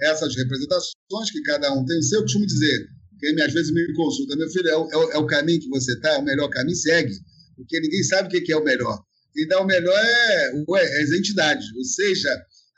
essas 0.00 0.34
representações, 0.36 1.30
que 1.30 1.42
cada 1.42 1.72
um 1.72 1.84
tem 1.84 1.98
o 1.98 2.02
seu. 2.02 2.20
Eu 2.20 2.22
costumo 2.22 2.46
dizer, 2.46 2.88
quem 3.18 3.42
às 3.42 3.52
vezes 3.52 3.72
me 3.72 3.94
consulta, 3.94 4.36
meu 4.36 4.48
filho, 4.50 4.68
é 4.68 4.76
o, 4.76 4.90
é 5.12 5.18
o, 5.18 5.24
é 5.24 5.28
caminho 5.28 5.60
que 5.60 5.68
você 5.68 5.92
está, 5.92 6.14
é 6.14 6.18
o 6.18 6.24
melhor 6.24 6.48
caminho, 6.48 6.76
segue. 6.76 7.12
Porque 7.56 7.80
ninguém 7.80 8.02
sabe 8.04 8.28
o 8.28 8.44
que 8.44 8.52
é 8.52 8.56
o 8.56 8.64
melhor. 8.64 9.02
E 9.36 9.44
então, 9.44 9.62
o 9.62 9.66
melhor 9.66 9.96
é, 9.96 10.52
é 10.54 11.02
as 11.02 11.10
entidades, 11.10 11.66
ou 11.76 11.84
seja, 11.84 12.30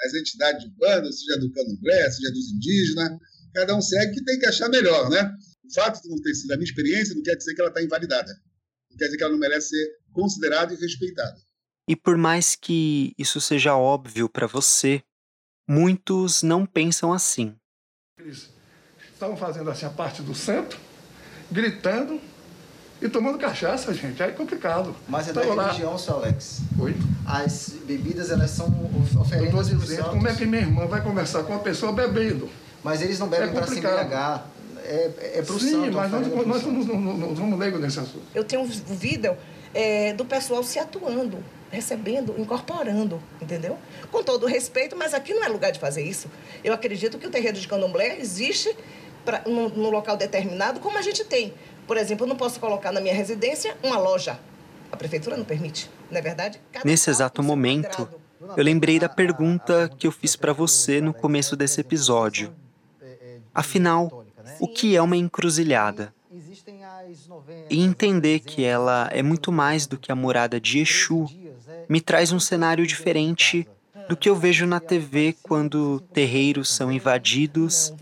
as 0.02 0.14
entidades 0.14 0.64
de 0.64 0.70
banda, 0.76 1.12
seja 1.12 1.38
do 1.38 1.52
candomblé, 1.52 2.10
seja 2.10 2.30
dos 2.32 2.52
indígenas, 2.52 3.18
cada 3.54 3.74
um 3.74 3.80
segue 3.80 4.14
que 4.14 4.24
tem 4.24 4.38
que 4.38 4.46
achar 4.46 4.68
melhor, 4.68 5.08
né? 5.10 5.34
O 5.64 5.74
fato 5.74 6.02
de 6.02 6.08
não 6.08 6.20
ter 6.20 6.34
sido 6.34 6.52
a 6.52 6.56
minha 6.56 6.68
experiência 6.68 7.14
não 7.14 7.22
quer 7.22 7.36
dizer 7.36 7.54
que 7.54 7.60
ela 7.60 7.70
está 7.70 7.82
invalidada. 7.82 8.32
Não 8.90 8.96
quer 8.96 9.04
dizer 9.06 9.16
que 9.16 9.22
ela 9.22 9.32
não 9.32 9.38
merece 9.38 9.68
ser 9.68 9.90
considerada 10.12 10.74
e 10.74 10.76
respeitada. 10.76 11.36
E 11.88 11.96
por 11.96 12.16
mais 12.16 12.54
que 12.54 13.12
isso 13.18 13.40
seja 13.40 13.76
óbvio 13.76 14.28
para 14.28 14.46
você, 14.46 15.02
muitos 15.68 16.42
não 16.42 16.66
pensam 16.66 17.12
assim. 17.12 17.56
Eles 18.18 18.50
estavam 19.12 19.36
fazendo 19.36 19.70
assim 19.70 19.86
a 19.86 19.90
parte 19.90 20.22
do 20.22 20.34
centro, 20.34 20.78
gritando 21.50 22.20
e 23.00 23.08
tomando 23.08 23.38
cachaça, 23.38 23.92
gente. 23.94 24.22
Aí 24.22 24.30
é 24.30 24.32
complicado. 24.32 24.94
Mas 25.08 25.28
é 25.28 25.32
da 25.32 25.42
religião, 25.42 25.96
seu 25.96 26.14
Alex. 26.14 26.60
Oi? 26.78 26.94
As 27.26 27.70
bebidas, 27.84 28.30
elas 28.30 28.50
são 28.50 28.68
oferendas 29.18 29.70
Eu 29.70 29.78
dizendo, 29.78 30.10
como 30.10 30.28
é 30.28 30.34
que 30.34 30.44
minha 30.44 30.62
irmã 30.62 30.86
vai 30.86 31.02
conversar 31.02 31.44
com 31.44 31.52
uma 31.52 31.62
pessoa 31.62 31.92
bebendo? 31.92 32.48
Mas 32.82 33.02
eles 33.02 33.18
não 33.18 33.28
bebem 33.28 33.48
é 33.48 33.52
para 33.52 33.66
se 33.66 33.78
embriagar. 33.78 34.46
É, 34.82 35.38
é 35.38 35.42
pro 35.42 35.58
Sim, 35.60 35.70
santo, 35.70 35.92
mas 35.92 36.10
nós, 36.10 36.46
nós, 36.46 36.62
somos, 36.62 36.86
nós 36.86 37.38
somos 37.38 37.58
leigos 37.58 37.80
nesse 37.80 38.00
assunto. 38.00 38.22
Eu 38.34 38.42
tenho 38.42 38.62
um 38.62 38.66
vídeo 38.66 39.36
é, 39.74 40.12
do 40.14 40.24
pessoal 40.24 40.62
se 40.62 40.78
atuando, 40.78 41.44
recebendo, 41.70 42.34
incorporando, 42.38 43.22
entendeu? 43.40 43.78
Com 44.10 44.22
todo 44.22 44.44
o 44.44 44.46
respeito, 44.46 44.96
mas 44.96 45.14
aqui 45.14 45.32
não 45.34 45.44
é 45.44 45.48
lugar 45.48 45.70
de 45.70 45.78
fazer 45.78 46.02
isso. 46.02 46.28
Eu 46.64 46.72
acredito 46.72 47.18
que 47.18 47.26
o 47.26 47.30
terreiro 47.30 47.58
de 47.58 47.68
candomblé 47.68 48.18
existe 48.18 48.74
pra, 49.24 49.42
num, 49.46 49.68
num 49.68 49.90
local 49.90 50.16
determinado, 50.16 50.80
como 50.80 50.98
a 50.98 51.02
gente 51.02 51.24
tem. 51.24 51.54
Por 51.86 51.96
exemplo, 51.96 52.24
eu 52.24 52.28
não 52.28 52.36
posso 52.36 52.58
colocar 52.58 52.90
na 52.92 53.00
minha 53.00 53.14
residência 53.14 53.76
uma 53.82 53.98
loja. 53.98 54.38
A 54.90 54.96
prefeitura 54.96 55.36
não 55.36 55.44
permite, 55.44 55.88
não 56.10 56.18
é 56.18 56.22
verdade? 56.22 56.60
Cada 56.72 56.88
Nesse 56.88 57.10
exato 57.10 57.42
momento, 57.42 58.08
eu 58.56 58.64
lembrei 58.64 58.98
da 58.98 59.08
pergunta 59.08 59.90
que 59.96 60.06
eu 60.06 60.12
fiz 60.12 60.34
para 60.34 60.52
você 60.52 61.00
no 61.00 61.14
começo 61.14 61.54
desse 61.54 61.80
episódio. 61.80 62.52
Afinal, 63.54 64.24
o 64.58 64.68
que 64.68 64.96
é 64.96 65.02
uma 65.02 65.16
encruzilhada? 65.16 66.14
E 67.68 67.80
entender 67.80 68.40
que 68.40 68.64
ela 68.64 69.08
é 69.12 69.22
muito 69.22 69.50
mais 69.50 69.86
do 69.86 69.98
que 69.98 70.12
a 70.12 70.14
morada 70.14 70.60
de 70.60 70.78
Exu 70.80 71.26
me 71.88 72.00
traz 72.00 72.30
um 72.30 72.38
cenário 72.38 72.86
diferente 72.86 73.66
do 74.08 74.16
que 74.16 74.28
eu 74.28 74.34
vejo 74.34 74.66
na 74.66 74.80
TV 74.80 75.36
quando 75.40 76.00
terreiros 76.12 76.74
são 76.74 76.90
invadidos 76.90 77.94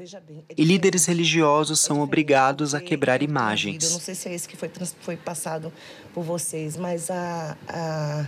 e 0.57 0.65
líderes 0.65 1.05
religiosos 1.05 1.81
são 1.81 2.01
obrigados 2.01 2.75
a 2.75 2.81
quebrar 2.81 3.23
imagens. 3.23 3.85
Eu 3.85 3.91
não 3.93 4.01
sei 4.01 4.15
se 4.15 4.29
é 4.29 4.35
isso 4.35 4.49
que 4.49 4.57
foi, 4.57 4.71
foi 5.01 5.17
passado 5.19 5.71
por 6.15 6.25
vocês, 6.25 6.79
mas 6.79 7.11
a, 7.11 7.59
a, 7.69 8.27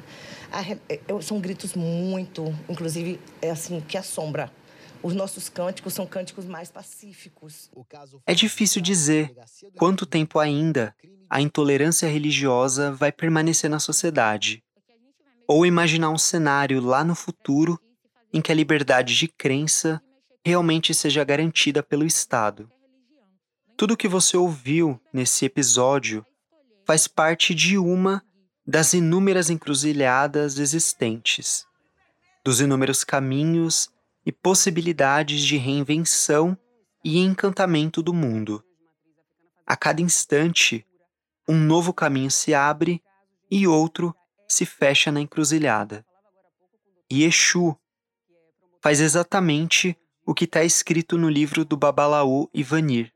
a, 0.52 1.22
são 1.22 1.40
gritos 1.40 1.74
muito, 1.74 2.54
inclusive, 2.68 3.18
é 3.40 3.50
assim, 3.50 3.80
que 3.80 3.96
assombra. 3.96 4.52
Os 5.02 5.14
nossos 5.14 5.48
cânticos 5.48 5.94
são 5.94 6.06
cânticos 6.06 6.44
mais 6.44 6.70
pacíficos. 6.70 7.70
É 8.26 8.34
difícil 8.34 8.82
dizer 8.82 9.34
quanto 9.76 10.04
tempo 10.04 10.38
ainda 10.38 10.94
a 11.28 11.40
intolerância 11.40 12.08
religiosa 12.08 12.92
vai 12.92 13.10
permanecer 13.10 13.70
na 13.70 13.78
sociedade 13.78 14.62
ou 15.46 15.64
imaginar 15.64 16.10
um 16.10 16.18
cenário 16.18 16.80
lá 16.80 17.02
no 17.02 17.14
futuro 17.14 17.80
em 18.32 18.40
que 18.40 18.52
a 18.52 18.54
liberdade 18.54 19.16
de 19.16 19.26
crença 19.26 20.00
realmente 20.44 20.94
seja 20.94 21.24
garantida 21.24 21.82
pelo 21.82 22.06
Estado. 22.06 22.70
Tudo 23.76 23.94
o 23.94 23.96
que 23.96 24.06
você 24.06 24.36
ouviu 24.36 25.00
nesse 25.12 25.44
episódio 25.44 26.24
faz 26.86 27.08
parte 27.08 27.54
de 27.54 27.78
uma 27.78 28.22
das 28.66 28.92
inúmeras 28.92 29.50
encruzilhadas 29.50 30.58
existentes, 30.58 31.66
dos 32.44 32.60
inúmeros 32.60 33.02
caminhos 33.02 33.90
e 34.24 34.32
possibilidades 34.32 35.42
de 35.42 35.56
reinvenção 35.56 36.56
e 37.04 37.18
encantamento 37.18 38.02
do 38.02 38.12
mundo. 38.12 38.62
a 39.66 39.76
cada 39.76 40.02
instante, 40.02 40.84
um 41.48 41.56
novo 41.56 41.94
caminho 41.94 42.30
se 42.30 42.52
abre 42.52 43.00
e 43.50 43.66
outro 43.66 44.14
se 44.48 44.66
fecha 44.66 45.12
na 45.12 45.20
encruzilhada. 45.20 46.04
E 47.08 47.22
Exu 47.22 47.76
faz 48.82 49.00
exatamente 49.00 49.96
o 50.26 50.34
que 50.34 50.44
está 50.44 50.64
escrito 50.64 51.16
no 51.16 51.28
livro 51.28 51.64
do 51.64 51.76
Babalaú 51.76 52.48
Ivanir. 52.52 53.12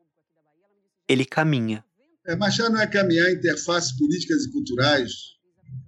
Ele 1.08 1.24
caminha. 1.24 1.84
É, 2.26 2.36
Machado 2.36 2.72
não 2.72 2.80
é 2.80 2.86
caminhar 2.86 3.30
interfaces 3.30 3.92
políticas 3.98 4.44
e 4.44 4.52
culturais 4.52 5.10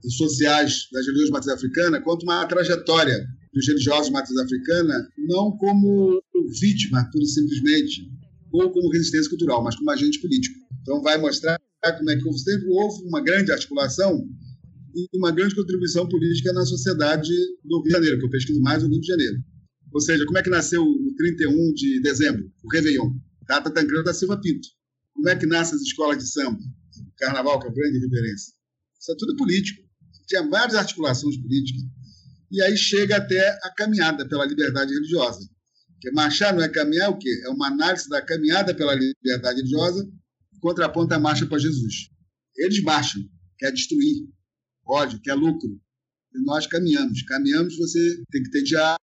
e 0.04 0.10
sociais 0.10 0.88
das 0.92 1.06
religiões 1.06 1.30
matriz 1.30 1.52
africana 1.52 2.02
quanto 2.02 2.24
uma 2.24 2.44
trajetória 2.46 3.24
dos 3.56 3.66
religiosos 3.66 4.10
matriz 4.10 4.36
africana, 4.36 5.08
não 5.16 5.56
como 5.56 6.22
vítima, 6.60 7.08
pura 7.10 7.24
e 7.24 7.26
simplesmente, 7.26 8.06
ou 8.52 8.70
como 8.70 8.92
resistência 8.92 9.30
cultural, 9.30 9.64
mas 9.64 9.74
como 9.74 9.90
agente 9.90 10.20
político. 10.20 10.60
Então, 10.82 11.00
vai 11.00 11.16
mostrar 11.16 11.58
como 11.96 12.10
é 12.10 12.16
que 12.16 12.38
sempre 12.38 12.68
houve 12.68 13.02
uma 13.04 13.22
grande 13.22 13.50
articulação 13.50 14.28
e 14.94 15.08
uma 15.16 15.30
grande 15.30 15.54
contribuição 15.54 16.06
política 16.06 16.52
na 16.52 16.66
sociedade 16.66 17.32
do 17.64 17.78
Rio 17.78 17.84
de 17.84 17.90
Janeiro, 17.90 18.18
que 18.18 18.26
eu 18.26 18.30
pesquiso 18.30 18.60
mais 18.60 18.84
o 18.84 18.88
Rio 18.88 19.00
de 19.00 19.06
Janeiro. 19.06 19.38
Ou 19.92 20.00
seja, 20.00 20.26
como 20.26 20.36
é 20.36 20.42
que 20.42 20.50
nasceu 20.50 20.82
o 20.82 21.14
31 21.16 21.72
de 21.72 22.00
dezembro, 22.02 22.52
o 22.62 22.68
Réveillon? 22.70 23.10
Data 23.48 23.70
Tancredo 23.70 24.04
da 24.04 24.12
Silva 24.12 24.38
Pinto. 24.38 24.68
Como 25.14 25.28
é 25.30 25.36
que 25.36 25.46
nascem 25.46 25.76
as 25.76 25.82
escolas 25.82 26.18
de 26.18 26.28
samba? 26.28 26.58
Carnaval, 27.16 27.58
que 27.60 27.68
é 27.68 27.70
a 27.70 27.72
grande 27.72 28.00
referência. 28.00 28.52
Isso 29.00 29.12
é 29.12 29.14
tudo 29.16 29.36
político. 29.36 29.82
Tinha 30.26 30.46
várias 30.46 30.74
articulações 30.74 31.38
políticas. 31.38 31.82
E 32.50 32.62
aí 32.62 32.76
chega 32.76 33.16
até 33.16 33.58
a 33.62 33.70
caminhada 33.70 34.28
pela 34.28 34.46
liberdade 34.46 34.92
religiosa. 34.92 35.40
Porque 35.92 36.10
marchar 36.12 36.54
não 36.54 36.62
é 36.62 36.68
caminhar, 36.68 37.06
é 37.06 37.08
o 37.08 37.18
quê? 37.18 37.42
É 37.44 37.48
uma 37.48 37.68
análise 37.68 38.08
da 38.08 38.22
caminhada 38.22 38.74
pela 38.74 38.94
liberdade 38.94 39.58
religiosa 39.58 40.06
contraponta 40.60 41.14
a 41.16 41.20
marcha 41.20 41.46
para 41.46 41.58
Jesus. 41.58 42.10
Eles 42.56 42.82
marcham, 42.82 43.22
quer 43.58 43.70
destruir, 43.72 44.26
ódio, 44.84 45.20
quer 45.20 45.34
lucro. 45.34 45.80
E 46.34 46.44
nós 46.44 46.66
caminhamos. 46.66 47.22
Caminhamos, 47.22 47.76
você 47.76 48.22
tem 48.30 48.42
que 48.42 48.50
ter 48.50 48.62
diálogo, 48.62 48.98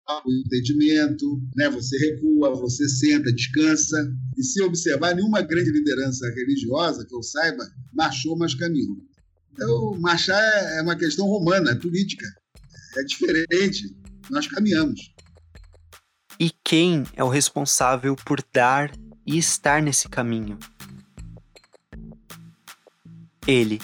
entendimento, 0.44 1.40
né? 1.56 1.70
você 1.70 1.96
recua, 1.98 2.54
você 2.54 2.88
senta, 2.88 3.32
descansa. 3.32 3.96
E 4.36 4.42
se 4.42 4.60
observar, 4.62 5.14
nenhuma 5.14 5.40
grande 5.40 5.70
liderança 5.70 6.28
religiosa, 6.30 7.06
que 7.06 7.14
eu 7.14 7.22
saiba, 7.22 7.64
marchou, 7.92 8.36
mas 8.36 8.54
caminhou. 8.54 8.96
Então, 9.52 9.98
marchar 10.00 10.42
é 10.76 10.82
uma 10.82 10.96
questão 10.96 11.26
romana, 11.26 11.70
é 11.70 11.74
política. 11.74 12.26
É 12.96 13.02
diferente. 13.04 13.94
Nós 14.30 14.46
caminhamos. 14.46 15.12
E 16.38 16.50
quem 16.64 17.04
é 17.14 17.22
o 17.22 17.28
responsável 17.28 18.16
por 18.16 18.44
dar 18.52 18.90
e 19.26 19.38
estar 19.38 19.80
nesse 19.80 20.08
caminho? 20.08 20.58
Ele, 23.46 23.80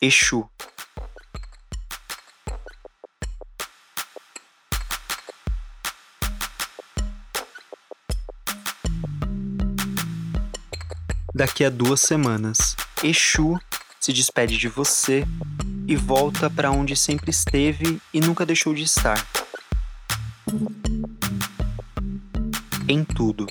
Exu. 0.00 0.48
Daqui 11.34 11.64
a 11.64 11.70
duas 11.70 12.00
semanas, 12.00 12.76
Exu 13.02 13.58
se 14.00 14.12
despede 14.12 14.56
de 14.56 14.68
você 14.68 15.24
e 15.86 15.96
volta 15.96 16.48
para 16.48 16.70
onde 16.70 16.96
sempre 16.96 17.30
esteve 17.30 18.00
e 18.12 18.20
nunca 18.20 18.46
deixou 18.46 18.74
de 18.74 18.82
estar. 18.82 19.24
Em 22.88 23.04
tudo. 23.04 23.46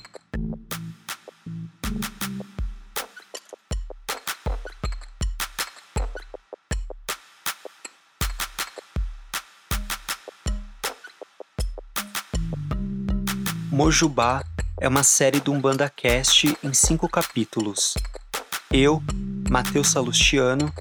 Mojubá 13.72 14.44
é 14.80 14.88
uma 14.88 15.04
série 15.04 15.40
do 15.40 15.52
Umbanda 15.52 15.90
Cast 15.90 16.58
em 16.64 16.74
cinco 16.74 17.10
capítulos. 17.10 17.96
Eu, 18.72 19.04
Matheus 19.50 19.90
Salustiano, 19.90 20.72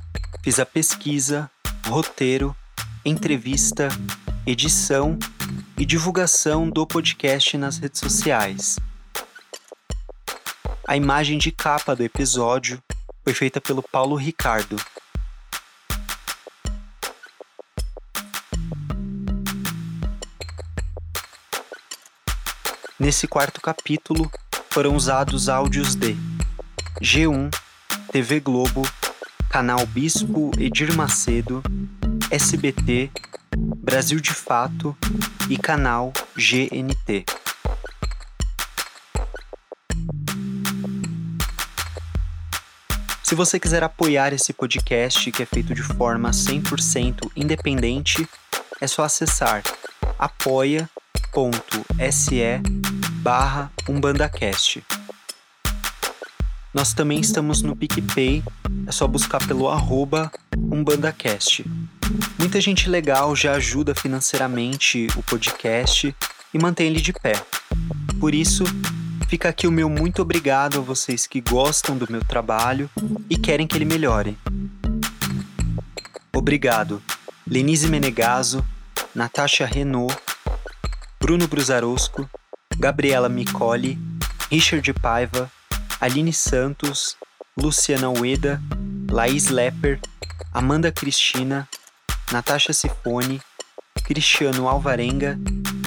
fiz 0.41 0.59
a 0.59 0.66
pesquisa, 0.66 1.51
roteiro, 1.87 2.57
entrevista, 3.05 3.89
edição 4.47 5.18
e 5.76 5.85
divulgação 5.85 6.70
do 6.70 6.87
podcast 6.87 7.59
nas 7.59 7.78
redes 7.78 8.01
sociais. 8.01 8.78
A 10.87 10.97
imagem 10.97 11.39
de 11.39 11.53
capa 11.53 11.95
do 11.95 12.03
episódio 12.03 12.83
foi 13.24 13.35
feita 13.35 13.61
pelo 13.61 13.83
Paulo 13.83 14.16
Ricardo. 14.16 14.76
Nesse 22.99 23.26
quarto 23.26 23.61
capítulo 23.61 24.30
foram 24.70 24.95
usados 24.95 25.49
áudios 25.49 25.95
de 25.95 26.16
G1, 27.01 27.51
TV 28.12 28.39
Globo, 28.39 28.83
Canal 29.53 29.85
Bispo 29.85 30.51
Edir 30.59 30.97
Macedo, 30.97 31.63
SBT, 32.31 33.11
Brasil 33.55 34.19
de 34.19 34.33
Fato 34.33 34.97
e 35.47 35.59
Canal 35.59 36.11
GNT. 36.35 37.27
Se 43.23 43.35
você 43.35 43.61
quiser 43.61 43.85
apoiar 43.85 44.33
esse 44.33 44.55
podcast 44.55 45.31
que 45.31 45.43
é 45.43 45.47
feito 45.47 45.75
de 45.75 45.83
forma 45.83 46.31
100% 46.31 47.31
independente, 47.37 48.27
é 48.81 48.87
só 48.87 49.05
acessar 49.05 49.63
apoia.se 50.19 50.89
barra 53.23 53.71
UmbandaCast. 53.87 54.83
Nós 56.75 56.95
também 56.95 57.20
estamos 57.20 57.61
no 57.61 57.77
PicPay, 57.77 58.43
é 58.87 58.93
só 58.93 59.07
buscar 59.07 59.47
pelo 59.47 59.68
arroba 59.68 60.33
UmbandaCast. 60.57 61.66
Muita 62.39 62.62
gente 62.62 62.89
legal 62.89 63.37
já 63.37 63.53
ajuda 63.53 63.95
financeiramente 63.95 65.07
o 65.14 65.23
podcast 65.23 66.14
e 66.53 66.59
mantém 66.59 66.87
ele 66.87 67.01
de 67.01 67.12
pé. 67.12 67.35
Por 68.18 68.35
isso, 68.35 68.64
fica 69.29 69.51
aqui 69.51 69.66
o 69.66 69.73
meu 69.73 69.91
muito 69.91 70.23
obrigado 70.23 70.79
a 70.79 70.81
vocês 70.81 71.27
que 71.27 71.43
gostam 71.43 71.97
do 71.99 72.11
meu 72.11 72.25
trabalho 72.25 72.89
e 73.29 73.37
querem 73.37 73.66
que 73.66 73.77
ele 73.77 73.85
melhore. 73.85 74.39
Obrigado, 76.35 77.03
Lenise 77.47 77.89
Menegaso, 77.89 78.64
Natasha 79.14 79.66
Renault, 79.66 80.16
Bruno 81.20 81.47
Brusarosco, 81.47 82.27
Gabriela 82.79 83.29
Micoli, 83.29 83.99
Richard 84.51 84.91
Paiva, 84.95 85.51
Aline 86.03 86.33
Santos, 86.33 87.17
Luciana 87.57 88.11
Ueda, 88.11 88.61
Laís 89.09 89.51
Lepper, 89.51 90.01
Amanda 90.53 90.91
Cristina, 90.91 91.69
Natasha 92.33 92.73
Sifone, 92.73 93.41
Cristiano 94.03 94.69
Alvarenga, 94.69 95.39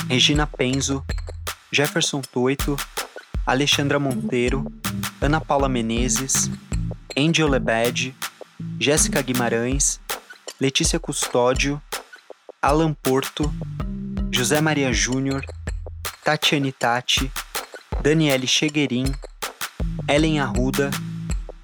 Regina 0.08 0.48
Penzo, 0.48 1.04
Jefferson 1.70 2.22
Toito, 2.22 2.78
Alexandra 3.46 4.00
Monteiro, 4.00 4.64
Ana 5.20 5.42
Paula 5.42 5.68
Menezes, 5.68 6.50
Angel 7.18 7.50
Lebed, 7.50 8.16
Jéssica 8.80 9.22
Guimarães, 9.22 10.00
Letícia 10.62 10.98
Custódio, 10.98 11.82
Alan 12.62 12.94
Porto, 12.94 13.54
José 14.34 14.62
Maria 14.62 14.94
Júnior, 14.94 15.44
Tatiane 16.24 16.72
Tati, 16.72 17.30
Daniele 18.02 18.48
Cheguerin, 18.48 19.14
Ellen 20.08 20.40
Arruda, 20.40 20.92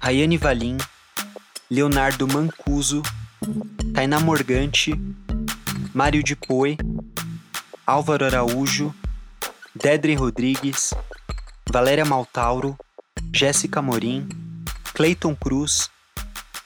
Rayane 0.00 0.36
Valim, 0.36 0.78
Leonardo 1.70 2.26
Mancuso, 2.26 3.02
Tainá 3.94 4.18
Morgante, 4.18 4.92
Mário 5.94 6.22
de 6.22 6.34
Poi, 6.34 6.76
Álvaro 7.86 8.26
Araújo, 8.26 8.94
Dedre 9.74 10.16
Rodrigues, 10.16 10.92
Valéria 11.70 12.04
Maltauro, 12.04 12.76
Jéssica 13.32 13.80
Morim, 13.80 14.28
Cleiton 14.92 15.34
Cruz, 15.34 15.90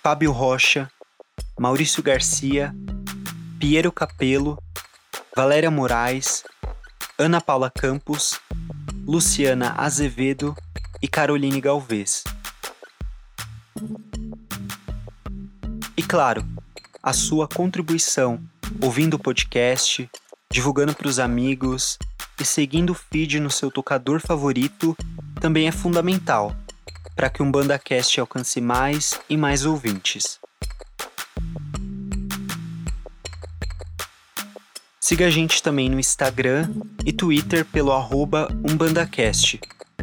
Fábio 0.02 0.32
Rocha, 0.32 0.90
Maurício 1.58 2.02
Garcia, 2.02 2.74
Piero 3.58 3.92
Capelo, 3.92 4.58
Valéria 5.36 5.70
Moraes, 5.70 6.42
Ana 7.18 7.40
Paula 7.40 7.70
Campos, 7.70 8.40
Luciana 9.06 9.74
Azevedo 9.76 10.56
e 11.03 11.09
Caroline 11.09 11.61
Galvez. 11.61 12.24
E 15.97 16.03
claro, 16.03 16.44
a 17.03 17.12
sua 17.12 17.47
contribuição 17.49 18.40
ouvindo 18.82 19.14
o 19.14 19.18
podcast, 19.18 20.09
divulgando 20.51 20.94
para 20.94 21.09
os 21.09 21.18
amigos 21.18 21.99
e 22.40 22.44
seguindo 22.44 22.90
o 22.90 22.94
feed 22.94 23.40
no 23.40 23.51
seu 23.51 23.70
tocador 23.70 24.20
favorito 24.20 24.97
também 25.40 25.68
é 25.68 25.72
fundamental. 25.72 26.55
para 27.14 27.30
que 27.30 27.42
um 27.42 27.51
BandaCast 27.51 28.20
alcance 28.20 28.61
mais 28.61 29.18
e 29.26 29.38
mais 29.38 29.64
ouvintes. 29.64 30.38
Siga 35.01 35.26
a 35.26 35.30
gente 35.30 35.62
também 35.62 35.88
no 35.88 35.99
Instagram 35.99 36.68
e 37.07 37.14
Twitter 37.14 37.64
pelo 37.64 37.90
arroba 37.90 38.49
UmbandaCast 38.68 39.59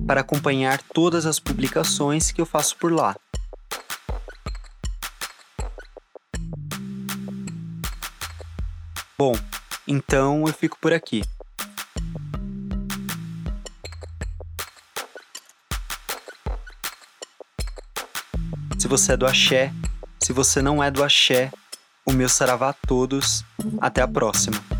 para 0.06 0.22
acompanhar 0.22 0.82
todas 0.94 1.26
as 1.26 1.40
publicações 1.40 2.32
que 2.32 2.42
eu 2.42 2.46
faço 2.46 2.76
por 2.78 2.92
lá. 2.92 3.16
Bom, 9.18 9.34
então 9.88 10.46
eu 10.48 10.54
fico 10.54 10.78
por 10.80 10.92
aqui. 10.92 11.24
Se 18.78 18.88
você 18.88 19.14
é 19.14 19.18
do 19.18 19.26
axé, 19.26 19.72
se 20.22 20.34
você 20.34 20.62
não 20.62 20.84
é 20.84 20.92
do 20.92 21.04
axé, 21.04 21.52
o 22.06 22.12
meu 22.12 22.28
saravá 22.28 22.70
a 22.70 22.74
todos. 22.74 23.46
Até 23.80 24.02
a 24.02 24.08
próxima. 24.08 24.73